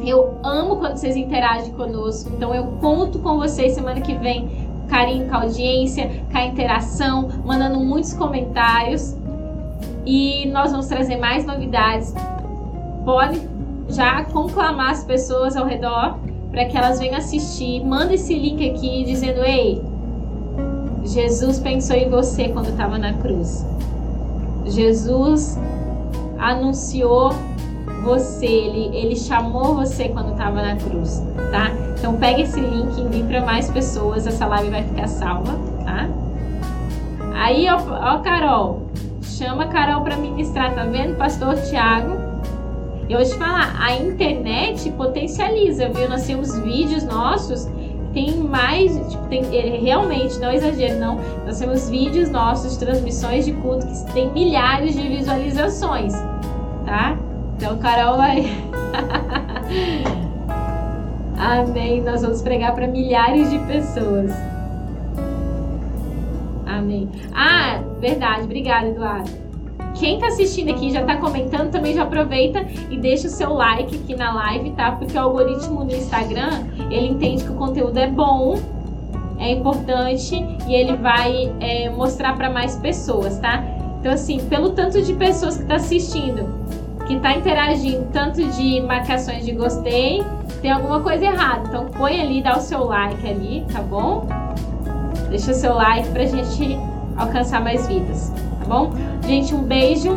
eu 0.02 0.38
amo 0.44 0.78
quando 0.78 0.96
vocês 0.96 1.18
interagem 1.18 1.74
conosco. 1.74 2.32
Então 2.34 2.56
eu 2.56 2.66
conto 2.80 3.20
com 3.20 3.38
vocês 3.38 3.74
semana 3.74 4.02
que 4.02 4.16
vem 4.16 4.63
carinho 4.94 5.28
com 5.28 5.36
a 5.36 5.42
audiência, 5.42 6.08
com 6.32 6.38
a 6.38 6.46
interação, 6.46 7.28
mandando 7.44 7.80
muitos 7.80 8.14
comentários. 8.14 9.18
E 10.06 10.46
nós 10.50 10.70
vamos 10.70 10.86
trazer 10.86 11.18
mais 11.18 11.46
novidades. 11.46 12.14
Pode 13.04 13.42
já 13.90 14.24
conclamar 14.26 14.92
as 14.92 15.04
pessoas 15.04 15.58
ao 15.58 15.66
redor 15.66 16.20
para 16.52 16.66
que 16.66 16.78
elas 16.78 17.00
venham 17.00 17.18
assistir. 17.18 17.84
Manda 17.84 18.14
esse 18.14 18.36
link 18.36 18.70
aqui 18.70 19.04
dizendo: 19.04 19.44
Ei, 19.44 19.82
Jesus 21.04 21.60
pensou 21.60 21.96
em 21.96 22.08
você 22.08 22.50
quando 22.50 22.70
estava 22.70 23.00
na 23.00 23.14
cruz. 23.14 23.66
Jesus 24.68 25.58
anunciou 26.38 27.32
você, 28.04 28.46
ele, 28.46 28.96
ele 28.96 29.16
chamou 29.16 29.76
você 29.76 30.10
quando 30.10 30.32
estava 30.32 30.62
na 30.62 30.76
cruz, 30.76 31.24
tá? 31.52 31.72
Então 31.98 32.16
pega 32.16 32.42
esse 32.42 32.60
link 32.60 32.98
e 32.98 33.02
envie 33.02 33.24
para 33.24 33.42
mais 33.42 33.70
pessoas, 33.70 34.28
essa 34.28 34.46
live 34.46 34.70
vai 34.70 34.84
ficar 34.84 35.08
salva, 35.08 35.54
tá? 35.84 36.10
Aí, 37.34 37.68
ó, 37.70 37.78
ó 37.78 38.20
Carol, 38.20 38.84
chama 39.24 39.64
a 39.64 39.68
Carol 39.68 40.02
para 40.02 40.18
ministrar, 40.18 40.74
tá 40.76 40.84
vendo, 40.84 41.18
pastor 41.18 41.56
Tiago? 41.56 42.22
Eu 43.10 43.20
vou 43.20 43.28
te 43.28 43.36
falar, 43.36 43.76
a 43.80 43.96
internet 43.96 44.90
potencializa, 44.92 45.90
viu? 45.90 46.10
Nós 46.10 46.26
temos 46.26 46.58
vídeos 46.60 47.04
nossos 47.04 47.68
tem 48.14 48.38
mais, 48.38 48.96
tipo, 49.10 49.28
tem, 49.28 49.44
é, 49.58 49.78
realmente, 49.80 50.38
não 50.40 50.52
exagero, 50.52 51.00
não. 51.00 51.20
Nós 51.46 51.60
temos 51.60 51.90
vídeos 51.90 52.30
nossos, 52.30 52.78
transmissões 52.78 53.46
de 53.46 53.54
culto 53.54 53.88
que 53.88 54.14
tem 54.14 54.32
milhares 54.32 54.96
de 54.96 55.08
visualizações, 55.08 56.14
tá? 56.86 57.18
Então, 57.64 57.78
Carol 57.78 58.18
vai. 58.18 58.44
Amém. 61.40 62.02
Nós 62.02 62.22
vamos 62.22 62.42
pregar 62.42 62.76
para 62.76 62.88
milhares 62.88 63.50
de 63.50 63.58
pessoas. 63.60 64.34
Amém. 66.66 67.10
Ah, 67.34 67.82
verdade. 68.02 68.44
Obrigada, 68.44 68.90
Eduardo. 68.90 69.32
Quem 69.96 70.20
tá 70.20 70.28
assistindo 70.28 70.72
aqui 70.72 70.92
já 70.92 71.06
tá 71.06 71.16
comentando, 71.16 71.72
também 71.72 71.94
já 71.94 72.04
aproveita 72.04 72.68
e 72.90 72.98
deixa 72.98 73.28
o 73.28 73.32
seu 73.32 73.54
like 73.54 73.96
aqui 73.96 74.14
na 74.14 74.34
live, 74.34 74.72
tá? 74.72 74.92
Porque 74.92 75.18
o 75.18 75.22
algoritmo 75.22 75.86
do 75.86 75.96
Instagram, 75.96 76.68
ele 76.92 77.08
entende 77.08 77.46
que 77.46 77.52
o 77.52 77.56
conteúdo 77.56 77.98
é 77.98 78.08
bom, 78.08 78.60
é 79.40 79.52
importante 79.52 80.36
e 80.68 80.76
ele 80.76 80.98
vai 80.98 81.50
é, 81.62 81.90
mostrar 81.90 82.36
para 82.36 82.50
mais 82.50 82.76
pessoas, 82.76 83.40
tá? 83.40 83.64
Então, 84.02 84.12
assim, 84.12 84.40
pelo 84.50 84.72
tanto 84.72 85.02
de 85.02 85.14
pessoas 85.14 85.56
que 85.56 85.64
tá 85.64 85.76
assistindo, 85.76 86.62
que 87.08 87.16
está 87.16 87.34
interagindo 87.34 88.08
tanto 88.12 88.44
de 88.52 88.82
marcações 88.82 89.46
de 89.46 89.52
gostei, 89.52 90.24
tem 90.62 90.72
alguma 90.72 91.02
coisa 91.02 91.26
errada. 91.26 91.68
Então 91.68 91.86
põe 91.86 92.22
ali, 92.22 92.42
dá 92.42 92.58
o 92.58 92.62
seu 92.62 92.86
like 92.86 93.28
ali, 93.28 93.66
tá 93.72 93.82
bom? 93.82 94.28
Deixa 95.30 95.52
o 95.52 95.54
seu 95.54 95.74
like 95.74 96.08
pra 96.10 96.26
gente 96.26 96.78
alcançar 97.18 97.62
mais 97.62 97.88
vidas, 97.88 98.32
tá 98.60 98.66
bom? 98.68 98.92
Gente, 99.28 99.54
um 99.54 99.64
beijo. 99.64 100.12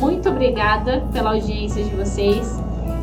Muito 0.00 0.28
obrigada 0.30 1.02
pela 1.12 1.34
audiência 1.34 1.84
de 1.84 1.90
vocês. 1.90 2.60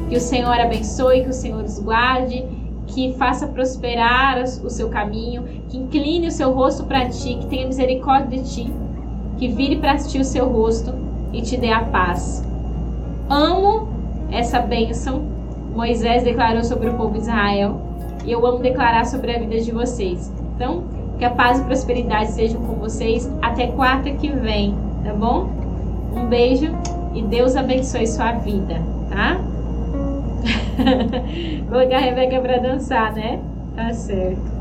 Que 0.10 0.18
o 0.18 0.20
Senhor 0.20 0.60
abençoe, 0.60 1.24
que 1.24 1.30
o 1.30 1.34
Senhor 1.34 1.64
os 1.64 1.80
guarde, 1.80 2.44
que 2.88 3.14
faça 3.14 3.48
prosperar 3.48 4.42
o 4.42 4.70
seu 4.70 4.90
caminho, 4.90 5.44
que 5.70 5.78
incline 5.78 6.28
o 6.28 6.32
seu 6.32 6.52
rosto 6.52 6.84
para 6.86 7.08
ti, 7.10 7.36
que 7.36 7.46
tenha 7.46 7.68
misericórdia 7.68 8.42
de 8.42 8.50
ti, 8.50 8.74
que 9.38 9.48
vire 9.48 9.76
para 9.78 9.98
ti 9.98 10.20
o 10.20 10.26
seu 10.26 10.50
rosto 10.50 10.94
e 11.32 11.42
te 11.44 11.56
dê 11.56 11.72
a 11.72 11.82
paz. 11.82 12.44
Amo 13.30 13.88
essa 14.32 14.60
bênção. 14.60 15.22
Moisés 15.76 16.24
declarou 16.24 16.64
sobre 16.64 16.90
o 16.90 16.96
povo 16.96 17.14
de 17.14 17.20
Israel 17.20 17.80
e 18.26 18.32
eu 18.32 18.46
amo 18.46 18.60
declarar 18.60 19.06
sobre 19.06 19.36
a 19.36 19.40
vida 19.40 19.60
de 19.60 19.72
vocês. 19.72 20.34
Então, 20.56 20.84
que 21.18 21.24
a 21.24 21.30
paz 21.30 21.60
e 21.60 21.64
prosperidade 21.64 22.32
sejam 22.32 22.62
com 22.62 22.76
vocês 22.76 23.32
até 23.42 23.68
quarta 23.68 24.10
que 24.12 24.30
vem, 24.30 24.76
tá 25.04 25.14
bom? 25.14 25.48
Um 26.16 26.26
beijo 26.26 26.68
e 27.14 27.22
Deus 27.22 27.56
abençoe 27.56 28.08
sua 28.08 28.32
vida, 28.34 28.82
tá? 29.10 29.38
Vou 31.70 31.80
colocar 31.80 31.98
a 31.98 32.00
Rebeca 32.00 32.40
para 32.40 32.58
dançar, 32.58 33.14
né? 33.14 33.40
Tá 33.76 33.94
certo. 33.94 34.59